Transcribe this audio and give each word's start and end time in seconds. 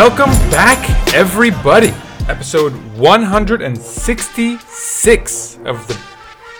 Welcome 0.00 0.30
back, 0.52 0.78
everybody. 1.12 1.92
Episode 2.28 2.72
166 2.96 5.58
of 5.64 5.88
the 5.88 5.94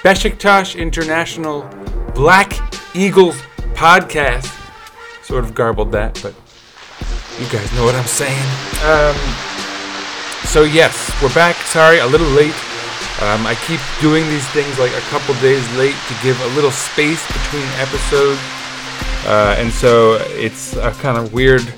Besiktas 0.03 0.77
International 0.77 1.63
Black 2.17 2.59
Eagles 2.97 3.41
podcast. 3.75 4.53
Sort 5.23 5.45
of 5.45 5.55
garbled 5.55 5.93
that, 5.93 6.21
but 6.21 6.35
you 7.39 7.47
guys 7.49 7.73
know 7.75 7.85
what 7.85 7.95
I'm 7.95 8.09
saying. 8.09 8.43
Um, 8.83 9.15
so 10.49 10.65
yes, 10.65 11.09
we're 11.23 11.33
back. 11.33 11.55
Sorry, 11.55 12.01
a 12.01 12.07
little 12.07 12.27
late. 12.31 12.57
Um, 13.23 13.47
I 13.47 13.55
keep 13.69 13.79
doing 14.01 14.29
these 14.31 14.49
things 14.49 14.77
like 14.81 14.91
a 14.91 15.01
couple 15.13 15.35
days 15.35 15.65
late 15.77 15.95
to 16.09 16.15
give 16.25 16.41
a 16.41 16.49
little 16.57 16.73
space 16.73 17.25
between 17.29 17.69
episodes, 17.79 18.41
uh, 19.27 19.55
and 19.57 19.73
so 19.73 20.15
it's 20.31 20.75
a 20.75 20.91
kind 20.91 21.17
of 21.17 21.33
weird 21.33 21.73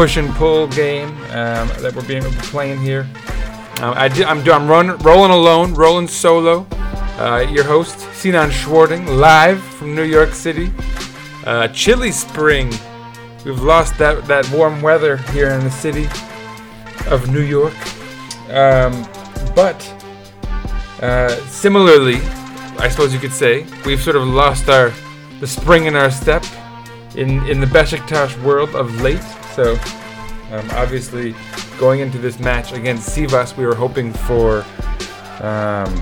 push 0.00 0.16
and 0.16 0.30
pull 0.36 0.66
game 0.68 1.10
um, 1.28 1.68
that 1.82 1.92
we're 1.94 2.08
being 2.08 2.22
playing 2.48 2.80
here. 2.80 3.06
Um, 3.82 3.92
I 3.98 4.08
do, 4.08 4.24
I'm, 4.24 4.38
I'm 4.48 4.66
run, 4.66 4.96
rolling 5.00 5.30
alone, 5.30 5.74
rolling 5.74 6.08
solo. 6.08 6.66
Uh, 7.18 7.46
your 7.50 7.64
host, 7.64 7.98
Sinan 8.14 8.50
Schwarting, 8.50 9.06
live 9.18 9.62
from 9.62 9.94
New 9.94 10.04
York 10.04 10.32
City. 10.32 10.72
Uh, 11.44 11.68
chilly 11.68 12.12
spring. 12.12 12.70
We've 13.44 13.60
lost 13.60 13.98
that, 13.98 14.24
that 14.24 14.50
warm 14.50 14.80
weather 14.80 15.18
here 15.34 15.50
in 15.50 15.62
the 15.64 15.70
city 15.70 16.06
of 17.10 17.30
New 17.30 17.42
York. 17.42 17.76
Um, 18.48 19.06
but 19.54 19.86
uh, 21.02 21.36
similarly, 21.48 22.22
I 22.78 22.88
suppose 22.88 23.12
you 23.12 23.20
could 23.20 23.34
say, 23.34 23.66
we've 23.84 24.00
sort 24.00 24.16
of 24.16 24.26
lost 24.26 24.70
our 24.70 24.94
the 25.40 25.46
spring 25.46 25.84
in 25.84 25.94
our 25.94 26.10
step 26.10 26.42
in 27.16 27.46
in 27.50 27.60
the 27.60 27.66
Besiktas 27.66 28.42
world 28.42 28.74
of 28.74 29.02
late. 29.02 29.20
So 29.60 29.74
um, 30.52 30.66
obviously, 30.70 31.34
going 31.78 32.00
into 32.00 32.16
this 32.16 32.40
match 32.40 32.72
against 32.72 33.14
Sivas, 33.14 33.58
we 33.58 33.66
were 33.66 33.74
hoping 33.74 34.10
for, 34.10 34.64
um, 35.42 35.94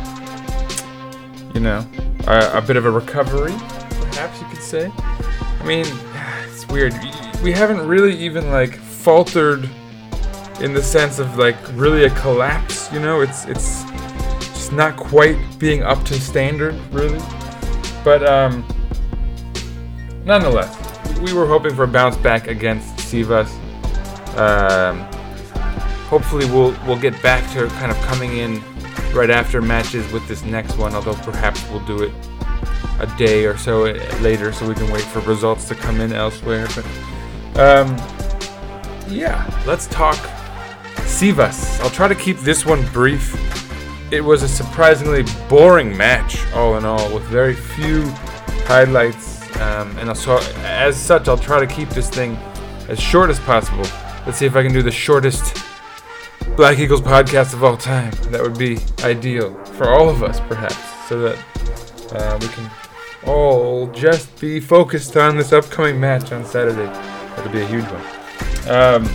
you 1.52 1.58
know, 1.58 1.84
a, 2.28 2.58
a 2.58 2.62
bit 2.62 2.76
of 2.76 2.86
a 2.86 2.90
recovery, 2.92 3.52
perhaps 4.12 4.40
you 4.40 4.46
could 4.46 4.62
say. 4.62 4.92
I 4.94 5.64
mean, 5.64 5.86
it's 6.46 6.68
weird. 6.68 6.94
We 7.42 7.50
haven't 7.50 7.84
really 7.84 8.16
even 8.16 8.52
like 8.52 8.76
faltered 8.76 9.68
in 10.60 10.72
the 10.72 10.82
sense 10.82 11.18
of 11.18 11.36
like 11.36 11.56
really 11.72 12.04
a 12.04 12.10
collapse. 12.10 12.92
You 12.92 13.00
know, 13.00 13.22
it's 13.22 13.44
it's 13.46 13.82
just 14.54 14.70
not 14.70 14.96
quite 14.96 15.36
being 15.58 15.82
up 15.82 16.04
to 16.04 16.14
standard, 16.20 16.76
really. 16.92 17.18
But 18.04 18.24
um, 18.24 18.64
nonetheless, 20.24 20.78
we 21.18 21.32
were 21.32 21.48
hoping 21.48 21.74
for 21.74 21.82
a 21.82 21.88
bounce 21.88 22.16
back 22.18 22.46
against 22.46 22.97
Sivas. 23.08 23.48
Um, 24.36 25.00
hopefully, 26.08 26.46
we'll 26.46 26.76
we'll 26.86 27.00
get 27.00 27.20
back 27.22 27.50
to 27.54 27.66
kind 27.68 27.90
of 27.90 27.98
coming 28.02 28.36
in 28.36 28.62
right 29.14 29.30
after 29.30 29.62
matches 29.62 30.10
with 30.12 30.26
this 30.28 30.44
next 30.44 30.76
one. 30.76 30.94
Although 30.94 31.14
perhaps 31.14 31.66
we'll 31.70 31.84
do 31.86 32.02
it 32.02 32.12
a 33.00 33.06
day 33.16 33.46
or 33.46 33.56
so 33.56 33.84
later, 34.20 34.52
so 34.52 34.68
we 34.68 34.74
can 34.74 34.90
wait 34.92 35.04
for 35.04 35.20
results 35.20 35.66
to 35.68 35.74
come 35.74 36.00
in 36.00 36.12
elsewhere. 36.12 36.66
But 36.74 36.86
um, 37.58 37.96
yeah, 39.08 39.48
let's 39.66 39.86
talk 39.86 40.16
Sivas. 40.96 41.80
I'll 41.80 41.90
try 41.90 42.08
to 42.08 42.14
keep 42.14 42.38
this 42.38 42.66
one 42.66 42.86
brief. 42.92 43.36
It 44.12 44.20
was 44.20 44.42
a 44.42 44.48
surprisingly 44.48 45.24
boring 45.48 45.96
match, 45.96 46.46
all 46.52 46.78
in 46.78 46.84
all, 46.84 47.12
with 47.14 47.24
very 47.24 47.54
few 47.54 48.02
highlights. 48.66 49.38
Um, 49.60 49.96
and 49.98 50.16
so, 50.16 50.38
as 50.62 50.96
such, 50.96 51.28
I'll 51.28 51.36
try 51.36 51.60
to 51.60 51.66
keep 51.66 51.88
this 51.90 52.08
thing 52.08 52.38
as 52.88 52.98
short 52.98 53.30
as 53.30 53.38
possible. 53.40 53.86
Let's 54.26 54.38
see 54.38 54.46
if 54.46 54.56
I 54.56 54.62
can 54.62 54.72
do 54.72 54.82
the 54.82 54.90
shortest 54.90 55.62
Black 56.56 56.78
Eagles 56.78 57.00
podcast 57.00 57.52
of 57.52 57.62
all 57.62 57.76
time. 57.76 58.12
That 58.30 58.42
would 58.42 58.58
be 58.58 58.78
ideal 59.02 59.54
for 59.64 59.88
all 59.88 60.08
of 60.08 60.22
us, 60.22 60.40
perhaps, 60.40 60.76
so 61.08 61.20
that 61.20 61.38
uh, 62.12 62.38
we 62.40 62.48
can 62.48 62.70
all 63.26 63.86
just 63.88 64.40
be 64.40 64.58
focused 64.60 65.16
on 65.16 65.36
this 65.36 65.52
upcoming 65.52 66.00
match 66.00 66.32
on 66.32 66.44
Saturday. 66.44 66.86
That'll 67.36 67.52
be 67.52 67.60
a 67.60 67.66
huge 67.66 67.84
one. 67.84 68.02
Um, 68.68 69.08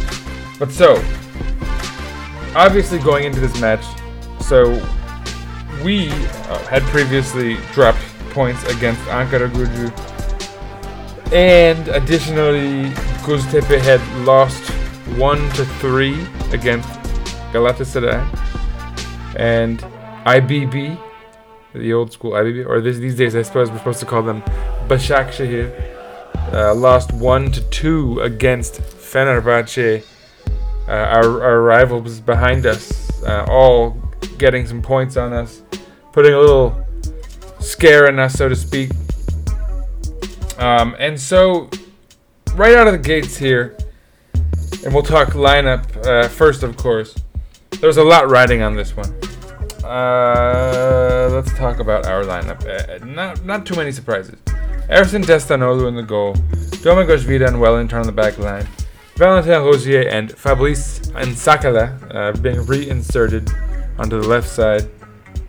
but 0.60 0.72
so, 0.72 0.96
obviously, 2.56 3.00
going 3.00 3.26
into 3.26 3.40
this 3.40 3.60
match, 3.60 3.84
so 4.42 4.72
we 5.84 6.10
uh, 6.10 6.60
had 6.68 6.82
previously 6.84 7.58
dropped 7.74 8.00
points 8.30 8.64
against 8.66 9.02
Ankara 9.04 9.50
Gucu, 9.50 9.92
and 11.34 11.88
additionally, 11.90 12.94
Göztepe 13.24 13.80
had 13.80 14.02
lost 14.26 14.62
one 15.18 15.40
to 15.52 15.64
three 15.80 16.28
against 16.52 16.90
Galatasaray, 17.54 18.20
and 19.38 19.80
IBB, 20.26 21.00
the 21.74 21.94
old 21.94 22.12
school 22.12 22.32
IBB, 22.32 22.68
or 22.68 22.82
this, 22.82 22.98
these 22.98 23.16
days 23.16 23.34
I 23.34 23.44
suppose 23.44 23.72
we're 23.72 23.78
supposed 23.78 24.02
to 24.02 24.06
call 24.06 24.24
them 24.24 24.44
Başakşehir, 24.90 25.72
uh, 26.52 26.76
lost 26.76 27.14
one 27.14 27.50
to 27.52 27.62
two 27.70 28.20
against 28.20 28.82
Fenerbahce. 28.82 30.04
Uh, 30.86 30.92
our, 30.92 31.42
our 31.42 31.62
rivals 31.62 32.20
behind 32.20 32.66
us, 32.66 33.24
uh, 33.24 33.46
all 33.48 33.98
getting 34.38 34.68
some 34.68 34.82
points 34.82 35.16
on 35.16 35.32
us, 35.32 35.62
putting 36.12 36.34
a 36.34 36.40
little 36.40 36.76
scare 37.62 38.10
in 38.10 38.20
us, 38.20 38.34
so 38.34 38.50
to 38.50 38.56
speak. 38.56 38.92
Um, 40.58 40.94
and 41.00 41.18
so, 41.18 41.70
right 42.56 42.76
out 42.76 42.88
of 42.88 42.94
the 42.94 43.00
gates 43.00 43.36
here, 43.38 43.78
and 44.84 44.94
we'll 44.94 45.04
talk 45.04 45.30
lineup 45.30 45.84
uh, 46.06 46.28
first, 46.28 46.64
of 46.64 46.78
course. 46.78 47.16
There's 47.82 47.98
a 47.98 48.04
lot 48.04 48.30
riding 48.30 48.62
on 48.62 48.76
this 48.76 48.96
one. 48.96 49.12
Uh, 49.84 51.30
let's 51.32 51.54
talk 51.58 51.80
about 51.80 52.06
our 52.06 52.24
lineup. 52.24 52.64
Uh, 52.66 53.04
not 53.06 53.44
not 53.44 53.66
too 53.66 53.76
many 53.76 53.92
surprises. 53.92 54.40
Ersin 54.90 55.24
Destanoğlu 55.24 55.88
in 55.88 55.96
the 55.96 56.04
goal, 56.04 56.34
Domagoj 56.84 57.20
Vida 57.20 57.48
and 57.48 57.60
Wellington 57.60 58.00
on 58.00 58.06
the 58.06 58.12
back 58.12 58.38
line, 58.38 58.68
Valentin 59.16 59.64
Rosier 59.64 60.08
and 60.08 60.32
Fabrice 60.32 61.00
Nsakala 61.00 62.16
uh, 62.16 62.32
being 62.42 62.66
reinserted 62.66 63.50
onto 63.98 64.22
the 64.22 64.28
left 64.28 64.50
side, 64.50 64.90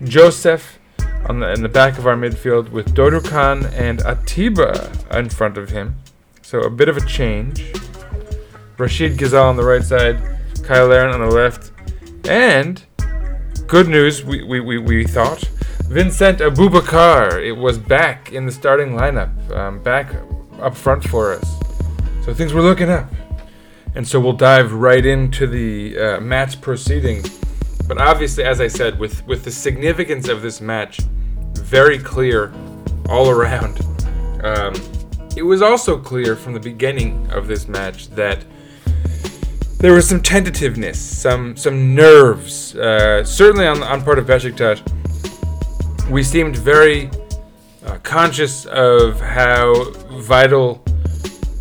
Joseph 0.03 0.79
on 1.27 1.39
the 1.39 1.51
in 1.53 1.61
the 1.61 1.69
back 1.69 1.97
of 1.97 2.07
our 2.07 2.15
midfield 2.15 2.69
with 2.69 2.93
Dorukhan 2.95 3.71
and 3.73 3.99
Atiba 3.99 4.91
in 5.17 5.29
front 5.29 5.57
of 5.57 5.69
him. 5.69 5.95
So 6.45 6.59
a 6.59 6.69
bit 6.69 6.89
of 6.89 6.95
a 6.95 7.03
change. 7.07 7.63
Rachid 8.77 9.17
Ghezzal 9.17 9.45
on 9.45 9.55
the 9.55 9.63
right 9.63 9.83
side, 9.83 10.21
Kyle 10.61 10.85
Larin 10.85 11.11
on 11.11 11.19
the 11.19 11.35
left, 11.35 11.71
and 12.27 12.83
good 13.65 13.87
news, 13.87 14.23
we, 14.23 14.43
we, 14.43 14.59
we, 14.59 14.77
we 14.77 15.05
thought, 15.05 15.41
Vincent 15.87 16.41
Aboubakar, 16.41 17.43
it 17.43 17.53
was 17.53 17.79
back 17.79 18.31
in 18.31 18.45
the 18.45 18.51
starting 18.51 18.91
lineup, 18.91 19.51
um, 19.57 19.81
back 19.81 20.13
up 20.59 20.77
front 20.77 21.03
for 21.03 21.33
us. 21.33 21.51
So 22.23 22.31
things 22.31 22.53
were 22.53 22.61
looking 22.61 22.91
up. 22.91 23.09
And 23.95 24.07
so 24.07 24.19
we'll 24.19 24.33
dive 24.33 24.71
right 24.71 25.03
into 25.03 25.47
the 25.47 25.97
uh, 25.97 26.19
match 26.19 26.61
proceedings. 26.61 27.39
But 27.87 27.97
obviously, 27.97 28.43
as 28.43 28.61
I 28.61 28.67
said, 28.67 28.99
with, 28.99 29.25
with 29.25 29.45
the 29.45 29.51
significance 29.51 30.27
of 30.27 30.43
this 30.43 30.61
match 30.61 30.99
very 31.55 31.97
clear 31.97 32.53
all 33.09 33.31
around, 33.31 33.81
um, 34.43 34.75
it 35.35 35.43
was 35.43 35.61
also 35.61 35.97
clear 35.97 36.35
from 36.35 36.53
the 36.53 36.59
beginning 36.59 37.29
of 37.31 37.47
this 37.47 37.67
match 37.67 38.09
that 38.09 38.43
there 39.77 39.93
was 39.93 40.07
some 40.07 40.21
tentativeness, 40.21 40.97
some 40.97 41.55
some 41.57 41.93
nerves, 41.93 42.75
uh, 42.75 43.23
certainly 43.23 43.67
on 43.67 43.83
on 43.83 44.03
part 44.03 44.17
of 44.17 44.25
Besiktas. 44.25 44.81
We 46.09 46.23
seemed 46.23 46.55
very 46.55 47.09
uh, 47.85 47.97
conscious 48.03 48.65
of 48.65 49.19
how 49.19 49.91
vital 50.11 50.83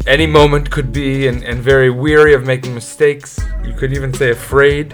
any 0.06 0.26
moment 0.26 0.70
could 0.70 0.92
be, 0.92 1.26
and, 1.26 1.42
and 1.42 1.60
very 1.60 1.90
weary 1.90 2.34
of 2.34 2.44
making 2.44 2.74
mistakes. 2.74 3.40
You 3.64 3.72
could 3.72 3.92
even 3.92 4.12
say 4.14 4.30
afraid 4.30 4.92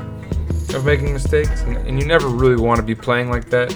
of 0.75 0.85
making 0.85 1.13
mistakes, 1.13 1.63
and, 1.63 1.77
and 1.77 2.01
you 2.01 2.07
never 2.07 2.29
really 2.29 2.61
want 2.61 2.79
to 2.79 2.87
be 2.87 2.95
playing 2.95 3.31
like 3.31 3.51
that. 3.51 3.75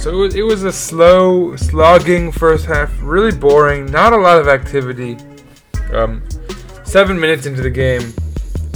So 0.00 0.10
it 0.10 0.14
was, 0.14 0.34
it 0.34 0.42
was 0.42 0.64
a 0.64 0.72
slow, 0.72 1.56
slogging 1.56 2.32
first 2.32 2.64
half, 2.64 2.90
really 3.02 3.36
boring, 3.36 3.84
not 3.84 4.14
a 4.14 4.16
lot 4.16 4.40
of 4.40 4.48
activity. 4.48 5.18
Um, 5.92 6.26
seven 6.84 7.20
minutes 7.20 7.44
into 7.44 7.60
the 7.60 7.68
game, 7.68 8.14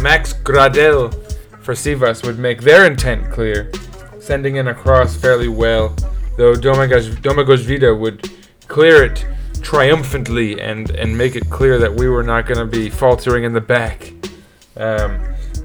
Max 0.03 0.35
Gradel 0.35 1.15
for 1.62 1.73
Sivas 1.73 2.27
would 2.27 2.39
make 2.39 2.61
their 2.61 2.87
intent 2.87 3.31
clear, 3.33 3.73
sending 4.21 4.56
in 4.56 4.69
a 4.69 4.75
cross 4.75 5.17
fairly 5.17 5.49
well, 5.49 5.97
though 6.37 6.53
Domagoj, 6.53 7.17
Domagoj 7.23 7.61
Vida 7.61 7.95
would 7.95 8.31
clear 8.69 9.03
it 9.05 9.27
triumphantly 9.62 10.61
and, 10.61 10.91
and 10.91 11.17
make 11.17 11.37
it 11.37 11.49
clear 11.49 11.79
that 11.79 11.95
we 11.95 12.06
were 12.06 12.23
not 12.23 12.45
going 12.45 12.59
to 12.59 12.67
be 12.67 12.91
faltering 12.91 13.45
in 13.45 13.55
the 13.55 13.62
back. 13.62 14.12
Um, 14.77 15.21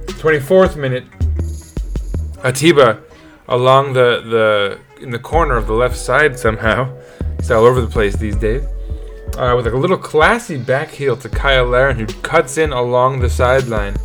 24th 0.08 0.78
minute, 0.78 1.04
Atiba 2.46 3.02
along 3.50 3.94
the, 3.94 4.22
the 4.26 4.89
in 5.01 5.10
the 5.10 5.19
corner 5.19 5.56
of 5.56 5.68
the 5.68 5.74
left 5.74 5.98
side 5.98 6.38
somehow. 6.38 6.96
It's 7.38 7.50
all 7.51 7.66
over 7.66 7.81
the 7.81 7.88
place 7.88 8.16
these 8.16 8.36
days. 8.36 8.63
Uh, 9.38 9.54
with 9.56 9.68
a 9.68 9.78
little 9.78 9.98
classy 9.98 10.57
back 10.57 10.90
heel 10.90 11.16
to 11.16 11.30
Kyle 11.30 11.66
Larin, 11.66 11.98
who 11.98 12.06
cuts 12.06 12.57
in 12.57 12.72
along 12.72 13.19
the 13.19 13.30
sideline, 13.30 13.96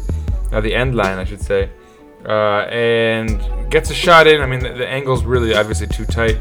uh, 0.53 0.61
the 0.61 0.75
end 0.75 0.95
line, 0.95 1.19
I 1.19 1.25
should 1.25 1.41
say, 1.41 1.71
uh, 2.27 2.67
and 2.71 3.41
gets 3.71 3.91
a 3.91 3.95
shot 3.95 4.27
in. 4.27 4.41
I 4.41 4.47
mean, 4.47 4.61
the, 4.61 4.73
the, 4.75 4.87
angle's 4.87 5.25
really 5.25 5.55
obviously 5.55 5.89
too 5.89 6.05
tight, 6.05 6.39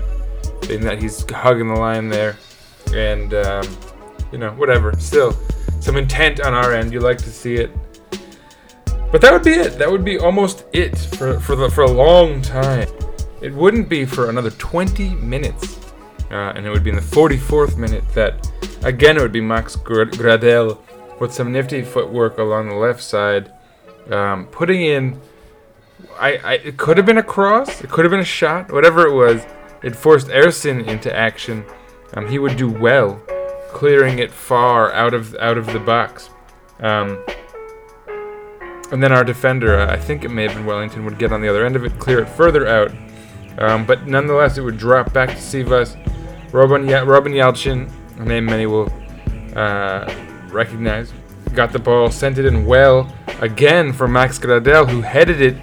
in 0.70 0.82
that 0.82 1.02
he's 1.02 1.28
hugging 1.32 1.70
the 1.70 1.80
line 1.80 2.10
there, 2.10 2.38
and 2.94 3.34
um, 3.34 3.66
you 4.32 4.38
know, 4.38 4.52
whatever. 4.52 4.94
Still, 5.00 5.34
some 5.80 5.98
intent 5.98 6.42
on 6.42 6.54
our 6.54 6.74
end. 6.74 6.94
You 6.94 7.00
like 7.00 7.18
to 7.20 7.32
see 7.32 7.56
it. 7.56 7.72
But 9.12 9.22
that 9.22 9.32
would 9.32 9.44
be 9.44 9.52
it. 9.52 9.78
That 9.80 9.90
would 9.90 10.06
be 10.06 10.20
almost 10.20 10.66
it 10.74 10.98
for 10.98 11.40
for 11.40 11.56
the, 11.56 11.70
for 11.70 11.84
a 11.84 11.92
long 11.92 12.42
time. 12.42 12.88
It 13.44 13.54
wouldn't 13.54 13.90
be 13.90 14.06
for 14.06 14.30
another 14.30 14.52
20 14.52 15.16
minutes, 15.16 15.78
uh, 16.32 16.54
and 16.56 16.66
it 16.66 16.70
would 16.70 16.82
be 16.82 16.92
in 16.92 16.96
the 16.96 17.02
44th 17.02 17.76
minute 17.76 18.08
that 18.14 18.50
again 18.86 19.18
it 19.18 19.22
would 19.22 19.34
be 19.34 19.42
Max 19.42 19.76
Gradel 19.76 20.80
with 21.20 21.34
some 21.34 21.52
nifty 21.52 21.82
footwork 21.82 22.38
along 22.38 22.70
the 22.70 22.76
left 22.76 23.04
side, 23.04 23.52
um, 24.10 24.48
putting 24.48 24.82
in. 24.82 25.20
I, 26.18 26.38
I 26.38 26.54
it 26.54 26.78
could 26.78 26.96
have 26.96 27.06
been 27.06 27.18
a 27.18 27.24
cross, 27.24 27.82
it 27.82 27.90
could 27.90 28.06
have 28.06 28.12
been 28.12 28.22
a 28.22 28.26
shot, 28.26 28.72
whatever 28.72 29.06
it 29.06 29.14
was. 29.14 29.46
It 29.84 29.94
forced 29.94 30.28
Ersin 30.28 30.88
into 30.88 31.14
action. 31.14 31.66
Um, 32.14 32.30
he 32.30 32.40
would 32.40 32.56
do 32.56 32.70
well, 32.70 33.22
clearing 33.74 34.20
it 34.20 34.32
far 34.32 34.94
out 34.94 35.14
of 35.14 35.36
out 35.36 35.58
of 35.58 35.66
the 35.66 35.80
box. 35.80 36.30
Um, 36.80 37.22
and 38.94 39.04
then 39.04 39.12
our 39.12 39.26
defender, 39.26 39.82
I 39.82 39.98
think 39.98 40.24
it 40.24 40.30
may 40.30 40.44
have 40.44 40.54
been 40.54 40.66
Wellington, 40.66 41.04
would 41.04 41.20
get 41.20 41.34
on 41.34 41.42
the 41.42 41.50
other 41.50 41.66
end 41.66 41.76
of 41.76 41.84
it, 41.84 42.00
clear 42.00 42.20
it 42.20 42.30
further 42.30 42.66
out. 42.66 42.94
Um, 43.58 43.86
but 43.86 44.08
nonetheless, 44.08 44.58
it 44.58 44.62
would 44.62 44.78
drop 44.78 45.14
back 45.14 45.30
to 45.30 45.36
Sivas. 45.36 45.96
Robin, 46.52 46.88
Ye- 46.88 47.04
Robin 47.04 47.34
Yalçın, 47.34 47.90
a 48.20 48.26
name 48.26 48.46
many 48.46 48.66
will 48.66 48.92
uh, 49.56 50.12
recognize, 50.52 51.12
got 51.54 51.72
the 51.72 51.80
ball, 51.80 52.12
sent 52.12 52.38
it 52.38 52.46
in 52.46 52.66
well 52.66 53.12
again 53.42 53.94
for 53.94 54.08
Max 54.08 54.40
Gradel, 54.40 54.90
who 54.90 55.02
headed 55.02 55.42
it, 55.42 55.56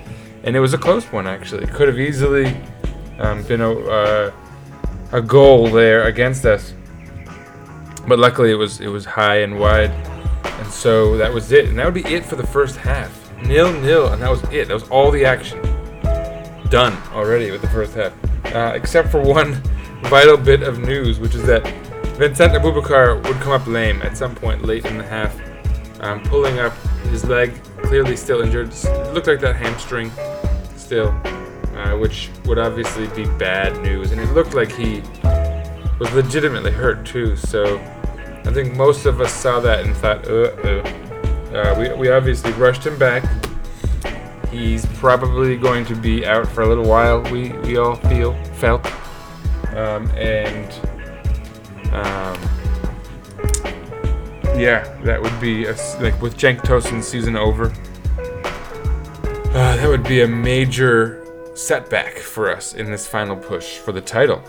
and 0.45 0.57
it 0.57 0.61
was 0.61 0.75
a 0.75 0.79
close 0.79 1.05
one 1.13 1.27
actually. 1.27 1.67
Could 1.67 1.89
have 1.89 1.99
easily 1.99 2.57
um, 3.19 3.43
been 3.45 3.61
a, 3.61 3.73
uh, 3.73 4.33
a 5.13 5.21
goal 5.23 5.69
there 5.71 6.05
against 6.05 6.45
us, 6.45 6.75
but 8.07 8.19
luckily 8.19 8.51
it 8.51 8.55
was 8.57 8.81
it 8.81 8.89
was 8.89 9.05
high 9.05 9.37
and 9.43 9.59
wide, 9.59 9.91
and 10.45 10.67
so 10.69 11.17
that 11.19 11.33
was 11.33 11.53
it. 11.53 11.67
And 11.67 11.79
that 11.79 11.85
would 11.85 11.95
be 11.95 12.05
it 12.15 12.25
for 12.25 12.37
the 12.37 12.47
first 12.47 12.77
half 12.77 13.31
nil 13.43 13.73
nil, 13.81 14.09
and 14.13 14.23
that 14.23 14.31
was 14.31 14.43
it. 14.51 14.69
That 14.69 14.75
was 14.75 14.89
all 14.91 15.11
the 15.11 15.25
action 15.25 15.61
done 16.71 16.97
already 17.13 17.51
with 17.51 17.61
the 17.61 17.69
first 17.69 17.95
half, 17.95 18.13
uh, 18.55 18.73
except 18.75 19.11
for 19.11 19.21
one 19.21 19.55
vital 20.05 20.37
bit 20.37 20.63
of 20.63 20.79
news, 20.79 21.19
which 21.19 21.35
is 21.35 21.45
that 21.45 21.67
Vincent 22.17 22.53
Aboubakar 22.53 23.23
would 23.27 23.37
come 23.41 23.53
up 23.53 23.67
lame 23.67 24.01
at 24.03 24.17
some 24.17 24.35
point 24.35 24.65
late 24.65 24.85
in 24.87 24.99
the 24.99 25.05
half, 25.05 25.35
um, 26.01 26.23
pulling 26.23 26.59
up 26.59 26.73
his 27.11 27.25
leg, 27.25 27.53
clearly 27.83 28.17
still 28.17 28.41
injured. 28.41 28.73
It 28.73 29.15
looked 29.15 29.27
like 29.27 29.41
that 29.41 29.57
hamstring 29.57 30.11
still, 30.77 31.09
uh, 31.77 31.97
which 31.99 32.31
would 32.45 32.59
obviously 32.59 33.09
be 33.09 33.25
bad 33.37 33.81
news, 33.83 34.13
and 34.13 34.21
it 34.21 34.31
looked 34.33 34.55
like 34.55 34.71
he 34.73 35.03
was 35.99 36.13
legitimately 36.13 36.71
hurt 36.71 37.05
too. 37.05 37.37
So 37.37 37.79
I 38.45 38.53
think 38.53 38.75
most 38.75 39.07
of 39.07 39.21
us 39.21 39.33
saw 39.33 39.61
that 39.61 39.85
and 39.85 39.95
thought, 39.97 40.27
uh, 40.29 40.53
uh. 40.63 40.97
Uh, 41.51 41.75
we, 41.77 41.93
we 41.95 42.09
obviously 42.09 42.53
rushed 42.53 42.87
him 42.87 42.97
back. 42.97 43.25
He's 44.51 44.85
probably 44.97 45.57
going 45.57 45.85
to 45.87 45.95
be 45.95 46.27
out 46.27 46.49
for 46.49 46.63
a 46.63 46.69
little 46.69 46.85
while. 46.85 47.23
We 47.31 47.51
we 47.51 47.77
all 47.77 47.97
feel 47.97 48.35
felt, 48.55 48.85
um, 49.77 50.11
and 50.17 50.73
um, 51.93 52.37
yeah, 54.59 54.97
that 55.05 55.21
would 55.21 55.41
be 55.41 55.67
a, 55.67 55.77
like 56.01 56.21
with 56.21 56.37
Cenk 56.37 56.63
Tosun's 56.65 57.07
season 57.07 57.37
over. 57.37 57.73
Uh, 59.53 59.77
that 59.77 59.89
would 59.89 60.05
be 60.05 60.23
a 60.23 60.29
major 60.29 61.25
setback 61.55 62.19
for 62.19 62.51
us 62.51 62.75
in 62.75 62.91
this 62.91 63.07
final 63.07 63.37
push 63.37 63.79
for 63.79 63.93
the 63.93 64.01
title. 64.01 64.43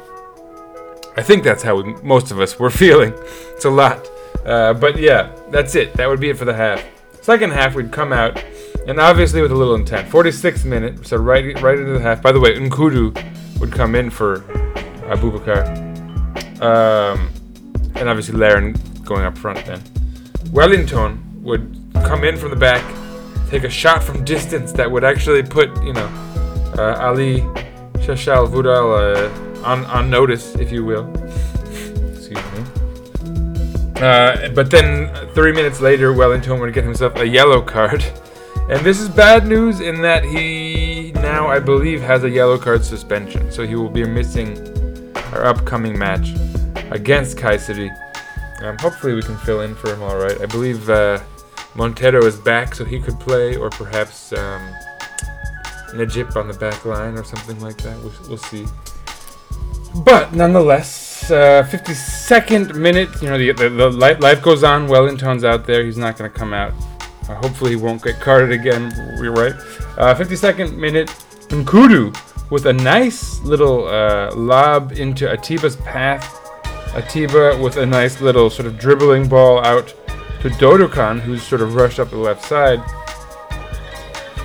I 1.17 1.23
think 1.23 1.43
that's 1.43 1.63
how 1.63 1.81
we, 1.81 1.93
most 2.03 2.31
of 2.31 2.39
us 2.39 2.57
were 2.59 2.69
feeling. 2.83 3.13
It's 3.55 3.65
a 3.65 3.69
lot. 3.69 4.09
Uh, 4.45 4.73
but 4.73 4.99
yeah, 4.99 5.35
that's 5.49 5.75
it. 5.75 5.93
That 5.93 6.07
would 6.07 6.19
be 6.19 6.29
it 6.29 6.37
for 6.37 6.45
the 6.45 6.53
half. 6.53 6.83
Second 7.21 7.53
half, 7.53 7.75
we'd 7.75 7.91
come 7.91 8.11
out, 8.11 8.43
and 8.87 8.99
obviously 8.99 9.41
with 9.41 9.51
a 9.51 9.55
little 9.55 9.75
intent. 9.75 10.09
46th 10.09 10.65
minute, 10.65 11.05
so 11.05 11.17
right 11.17 11.59
right 11.61 11.77
into 11.77 11.93
the 11.93 11.99
half. 11.99 12.21
By 12.21 12.31
the 12.31 12.39
way, 12.39 12.57
N'Koudou 12.57 13.59
would 13.59 13.71
come 13.71 13.95
in 13.95 14.09
for 14.09 14.39
Aboubakar. 15.09 15.65
Um, 16.61 17.29
and 17.95 18.09
obviously 18.09 18.35
Larin 18.37 18.75
going 19.03 19.23
up 19.25 19.37
front 19.37 19.65
then. 19.65 19.81
Wellington 20.51 21.19
would 21.43 21.77
come 21.93 22.23
in 22.23 22.37
from 22.37 22.49
the 22.49 22.55
back, 22.55 22.83
take 23.49 23.63
a 23.63 23.69
shot 23.69 24.03
from 24.03 24.23
distance 24.23 24.71
that 24.73 24.89
would 24.89 25.03
actually 25.03 25.43
put, 25.43 25.69
you 25.83 25.93
know, 25.93 26.07
uh, 26.77 26.97
Ali 26.99 27.41
Şaşal 27.99 28.47
Vural 28.47 28.87
uh, 28.97 29.65
on, 29.65 29.85
on 29.85 30.09
notice, 30.09 30.55
if 30.55 30.71
you 30.71 30.83
will. 30.83 31.11
Excuse 32.15 32.37
me. 32.53 34.01
Uh, 34.01 34.49
but 34.49 34.71
then 34.71 35.13
three 35.33 35.51
minutes 35.51 35.79
later, 35.81 36.13
Wellington 36.13 36.59
would 36.59 36.73
get 36.73 36.83
himself 36.83 37.15
a 37.17 37.27
yellow 37.27 37.61
card. 37.61 38.03
And 38.71 38.85
this 38.85 39.01
is 39.01 39.09
bad 39.09 39.47
news 39.47 39.81
in 39.81 40.01
that 40.01 40.23
he 40.23 41.11
now, 41.15 41.47
I 41.47 41.59
believe, 41.59 41.99
has 41.99 42.23
a 42.23 42.29
yellow 42.29 42.57
card 42.57 42.85
suspension. 42.85 43.51
So 43.51 43.67
he 43.67 43.75
will 43.75 43.89
be 43.89 44.05
missing 44.05 44.57
our 45.33 45.45
upcoming 45.45 45.99
match 45.99 46.29
against 46.89 47.35
Kayseri. 47.35 47.89
Um, 48.61 48.77
hopefully, 48.77 49.13
we 49.13 49.23
can 49.23 49.35
fill 49.39 49.59
in 49.59 49.75
for 49.75 49.93
him 49.93 50.01
all 50.01 50.15
right. 50.15 50.39
I 50.39 50.45
believe 50.45 50.89
uh, 50.89 51.21
Montero 51.75 52.23
is 52.23 52.37
back, 52.37 52.73
so 52.73 52.85
he 52.85 53.01
could 53.01 53.19
play, 53.19 53.57
or 53.57 53.69
perhaps 53.71 54.31
um, 54.31 54.61
Necip 55.89 56.37
on 56.37 56.47
the 56.47 56.53
back 56.53 56.85
line 56.85 57.17
or 57.17 57.25
something 57.25 57.59
like 57.59 57.75
that. 57.79 57.97
We'll, 57.99 58.13
we'll 58.29 58.37
see. 58.37 58.65
But 60.05 60.31
nonetheless, 60.31 61.29
uh, 61.29 61.67
52nd 61.69 62.75
minute. 62.75 63.09
You 63.21 63.31
know, 63.31 63.37
the, 63.37 63.51
the, 63.51 63.69
the 63.69 63.89
life 63.89 64.41
goes 64.41 64.63
on. 64.63 64.87
Wellington's 64.87 65.43
out 65.43 65.65
there. 65.65 65.83
He's 65.83 65.97
not 65.97 66.17
going 66.17 66.31
to 66.31 66.39
come 66.39 66.53
out. 66.53 66.73
Uh, 67.29 67.35
hopefully, 67.35 67.71
he 67.71 67.75
won't 67.75 68.03
get 68.03 68.19
carded 68.19 68.51
again. 68.51 68.91
We're 69.19 69.31
right. 69.31 69.53
Uh, 69.97 70.15
52nd 70.15 70.75
minute. 70.75 71.09
N'Koudou 71.49 72.15
with 72.49 72.65
a 72.65 72.73
nice 72.73 73.39
little 73.41 73.87
uh, 73.87 74.33
lob 74.35 74.93
into 74.93 75.25
Atiba's 75.25 75.75
path. 75.77 76.37
Atiba 76.95 77.57
with 77.61 77.77
a 77.77 77.85
nice 77.85 78.21
little 78.21 78.49
sort 78.49 78.67
of 78.67 78.77
dribbling 78.77 79.27
ball 79.27 79.63
out 79.65 79.93
to 80.41 80.49
Dorukhan, 80.49 81.19
who's 81.19 81.43
sort 81.43 81.61
of 81.61 81.75
rushed 81.75 81.99
up 81.99 82.09
the 82.09 82.17
left 82.17 82.43
side. 82.45 82.79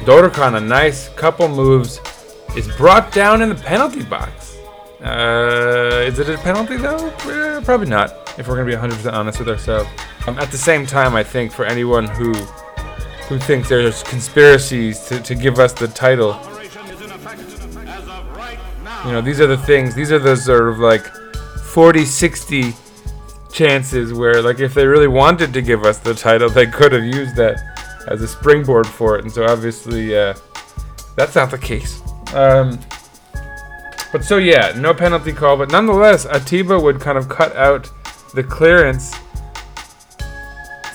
Dorukhan, 0.04 0.56
a 0.56 0.60
nice 0.60 1.08
couple 1.10 1.48
moves, 1.48 2.00
is 2.56 2.68
brought 2.76 3.12
down 3.12 3.42
in 3.42 3.48
the 3.48 3.54
penalty 3.54 4.04
box. 4.04 4.56
Uh, 5.02 6.04
is 6.06 6.18
it 6.18 6.28
a 6.28 6.38
penalty 6.38 6.76
though? 6.76 7.08
Eh, 7.08 7.60
probably 7.64 7.88
not. 7.88 8.10
If 8.38 8.48
we're 8.48 8.56
gonna 8.56 8.66
be 8.66 8.76
100% 8.76 9.12
honest 9.12 9.38
with 9.38 9.48
ourselves. 9.48 9.88
Um, 10.26 10.38
at 10.38 10.50
the 10.50 10.58
same 10.58 10.86
time, 10.86 11.14
I 11.14 11.22
think 11.22 11.52
for 11.52 11.64
anyone 11.64 12.06
who 12.06 12.32
who 13.28 13.38
thinks 13.38 13.68
there's 13.68 14.02
conspiracies 14.04 15.06
to, 15.06 15.20
to 15.20 15.34
give 15.34 15.58
us 15.58 15.72
the 15.72 15.88
title, 15.88 16.40
you 19.04 19.12
know, 19.12 19.20
these 19.20 19.40
are 19.40 19.46
the 19.46 19.56
things. 19.56 19.94
These 19.94 20.10
are 20.10 20.18
the 20.18 20.36
sort 20.36 20.68
of 20.68 20.78
like 20.78 21.06
40, 21.06 22.04
60 22.04 22.74
chances 23.52 24.12
where, 24.12 24.42
like, 24.42 24.58
if 24.58 24.74
they 24.74 24.86
really 24.86 25.06
wanted 25.06 25.52
to 25.54 25.62
give 25.62 25.84
us 25.84 25.98
the 25.98 26.12
title, 26.12 26.48
they 26.50 26.66
could 26.66 26.92
have 26.92 27.04
used 27.04 27.36
that 27.36 27.56
as 28.08 28.22
a 28.22 28.28
springboard 28.28 28.86
for 28.86 29.16
it. 29.16 29.24
And 29.24 29.32
so 29.32 29.44
obviously, 29.44 30.16
uh, 30.16 30.34
that's 31.16 31.34
not 31.34 31.50
the 31.50 31.58
case. 31.58 32.00
Um, 32.34 32.80
but 34.12 34.24
so 34.24 34.38
yeah, 34.38 34.72
no 34.76 34.94
penalty 34.94 35.32
call, 35.32 35.56
but 35.56 35.70
nonetheless, 35.70 36.26
Atiba 36.26 36.78
would 36.78 37.00
kind 37.00 37.18
of 37.18 37.28
cut 37.28 37.54
out 37.56 37.88
the 38.34 38.42
clearance, 38.42 39.14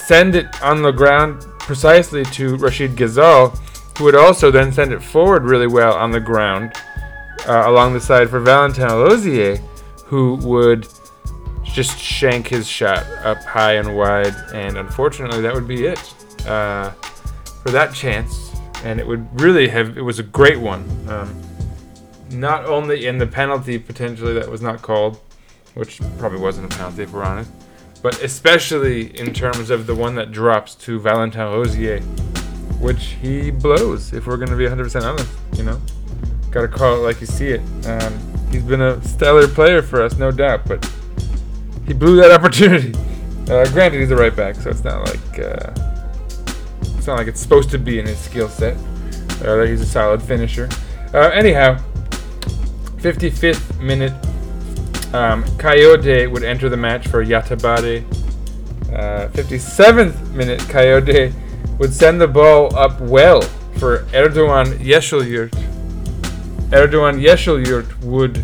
send 0.05 0.35
it 0.35 0.61
on 0.61 0.81
the 0.81 0.91
ground 0.91 1.45
precisely 1.71 2.25
to 2.25 2.57
Rachid 2.57 2.95
Ghezzal, 2.95 3.57
who 3.97 4.03
would 4.03 4.13
also 4.13 4.51
then 4.51 4.73
send 4.73 4.91
it 4.91 5.01
forward 5.01 5.45
really 5.45 5.67
well 5.67 5.93
on 5.93 6.11
the 6.11 6.19
ground. 6.19 6.73
uh, 7.47 7.63
along 7.67 7.93
the 7.93 7.99
side 7.99 8.29
for 8.29 8.39
Valentin 8.39 8.87
Rosier, 8.87 9.57
who 10.05 10.35
would 10.37 10.87
just 11.63 11.97
shank 11.99 12.47
his 12.47 12.67
shot 12.67 13.05
up 13.23 13.41
high 13.43 13.73
and 13.73 13.95
wide, 13.95 14.35
and 14.53 14.77
unfortunately, 14.77 15.41
that 15.41 15.53
would 15.53 15.67
be 15.67 15.85
it 15.85 15.99
uh, 16.47 16.91
for 17.63 17.71
that 17.71 17.93
chance. 17.93 18.51
And 18.83 18.99
it 18.99 19.05
would 19.05 19.39
really 19.39 19.67
have, 19.67 19.97
it 19.97 20.01
was 20.01 20.19
a 20.19 20.23
great 20.23 20.59
one. 20.59 20.83
Um, 21.07 21.39
not 22.31 22.65
only 22.65 23.05
in 23.05 23.17
the 23.17 23.27
penalty 23.27 23.77
potentially 23.77 24.33
that 24.33 24.49
was 24.49 24.61
not 24.61 24.81
called, 24.81 25.19
which 25.75 26.01
probably 26.17 26.39
wasn't 26.39 26.73
a 26.73 26.75
penalty 26.75 27.03
if 27.03 27.13
we're 27.13 27.23
honest, 27.23 27.51
but 28.01 28.21
especially 28.21 29.17
in 29.19 29.33
terms 29.33 29.69
of 29.69 29.87
the 29.87 29.95
one 29.95 30.15
that 30.15 30.31
drops 30.31 30.75
to 30.75 30.99
Valentin 30.99 31.41
Rosier, 31.41 31.99
which 32.79 33.15
he 33.21 33.51
blows, 33.51 34.13
if 34.13 34.25
we're 34.25 34.37
going 34.37 34.49
to 34.49 34.55
be 34.55 34.65
100% 34.65 35.03
honest, 35.03 35.29
you 35.55 35.63
know? 35.63 35.79
Gotta 36.49 36.67
call 36.67 36.95
it 36.95 36.99
like 36.99 37.21
you 37.21 37.27
see 37.27 37.49
it. 37.49 37.61
Um, 37.85 38.19
he's 38.51 38.63
been 38.63 38.81
a 38.81 39.01
stellar 39.07 39.47
player 39.47 39.81
for 39.81 40.01
us, 40.01 40.17
no 40.17 40.31
doubt, 40.31 40.67
but 40.67 40.83
he 41.87 41.93
blew 41.93 42.17
that 42.17 42.31
opportunity. 42.37 42.93
Uh, 43.49 43.65
granted, 43.71 43.99
he's 43.99 44.11
a 44.11 44.15
right 44.15 44.35
back, 44.35 44.55
so 44.55 44.69
it's 44.69 44.83
not 44.83 45.05
like 45.07 45.39
uh, 45.39 45.73
it's 46.97 47.07
not 47.07 47.17
like 47.17 47.27
it's 47.27 47.39
supposed 47.39 47.69
to 47.69 47.77
be 47.77 47.99
in 47.99 48.05
his 48.05 48.17
skill 48.17 48.49
set. 48.49 48.75
Uh, 49.45 49.61
he's 49.61 49.81
a 49.81 49.85
solid 49.85 50.21
finisher. 50.21 50.67
Uh, 51.13 51.29
anyhow, 51.29 51.81
55th 52.97 53.79
minute, 53.79 54.13
um, 55.13 55.43
Kayode 55.57 56.31
would 56.31 56.43
enter 56.43 56.69
the 56.69 56.77
match 56.77 57.07
for 57.07 57.23
Yatabare. 57.23 58.03
Uh, 58.91 59.27
57th 59.29 60.31
minute, 60.31 60.59
Kayode 60.61 61.33
would 61.79 61.93
send 61.93 62.21
the 62.21 62.27
ball 62.27 62.75
up 62.75 62.99
well 62.99 63.41
for 63.77 64.05
Erdogan 64.13 64.77
Yeşilyurt. 64.79 65.51
Erdogan 66.71 67.19
Yeşilyurt 67.19 68.03
would 68.03 68.43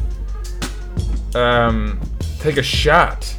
um, 1.35 1.99
take 2.39 2.57
a 2.57 2.63
shot 2.63 3.33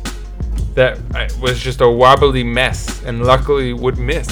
that 0.74 0.98
uh, 1.14 1.28
was 1.40 1.58
just 1.60 1.80
a 1.80 1.90
wobbly 1.90 2.44
mess 2.44 3.02
and 3.04 3.24
luckily 3.24 3.72
would 3.72 3.98
miss 3.98 4.28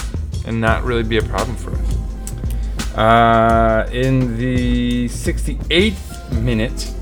and 0.47 0.61
not 0.61 0.85
really 0.85 1.03
be 1.03 1.19
a 1.19 1.23
problem 1.23 1.57
for 1.57 1.73
us. 1.73 2.97
Uh, 2.97 3.89
in 3.93 4.39
the 4.39 5.07
68th 5.09 6.41
minute, 6.41 6.96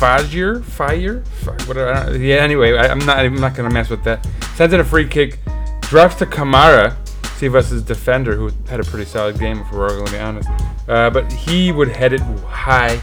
Fajr, 0.00 0.64
Fire, 0.64 1.22
whatever. 1.66 2.16
Yeah. 2.16 2.36
Anyway, 2.36 2.74
I, 2.74 2.88
I'm 2.88 3.00
not. 3.00 3.18
I'm 3.18 3.34
not 3.34 3.54
gonna 3.54 3.68
mess 3.68 3.90
with 3.90 4.02
that. 4.04 4.26
Sends 4.54 4.72
in 4.72 4.80
a 4.80 4.84
free 4.84 5.06
kick, 5.06 5.38
drops 5.82 6.14
to 6.16 6.26
Kamara, 6.26 6.96
Sivas' 7.38 7.84
defender, 7.84 8.34
who 8.34 8.50
had 8.66 8.80
a 8.80 8.84
pretty 8.84 9.04
solid 9.04 9.38
game, 9.38 9.58
if 9.58 9.70
we're 9.70 9.90
all 9.90 10.06
to 10.06 10.10
be 10.10 10.18
honest. 10.18 10.48
Uh, 10.88 11.10
but 11.10 11.30
he 11.30 11.70
would 11.70 11.88
head 11.88 12.14
it 12.14 12.22
high, 12.48 12.98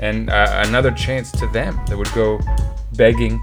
and 0.00 0.28
uh, 0.28 0.64
another 0.66 0.90
chance 0.90 1.30
to 1.30 1.46
them 1.48 1.78
that 1.86 1.96
would 1.96 2.12
go 2.14 2.40
begging. 2.96 3.38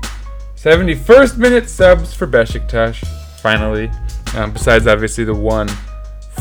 71st 0.57 1.37
minute 1.37 1.69
subs 1.69 2.13
for 2.13 2.27
Besiktas, 2.27 2.97
finally. 3.39 3.89
Um, 4.35 4.51
besides, 4.51 4.85
obviously, 4.85 5.23
the 5.23 5.33
one 5.33 5.69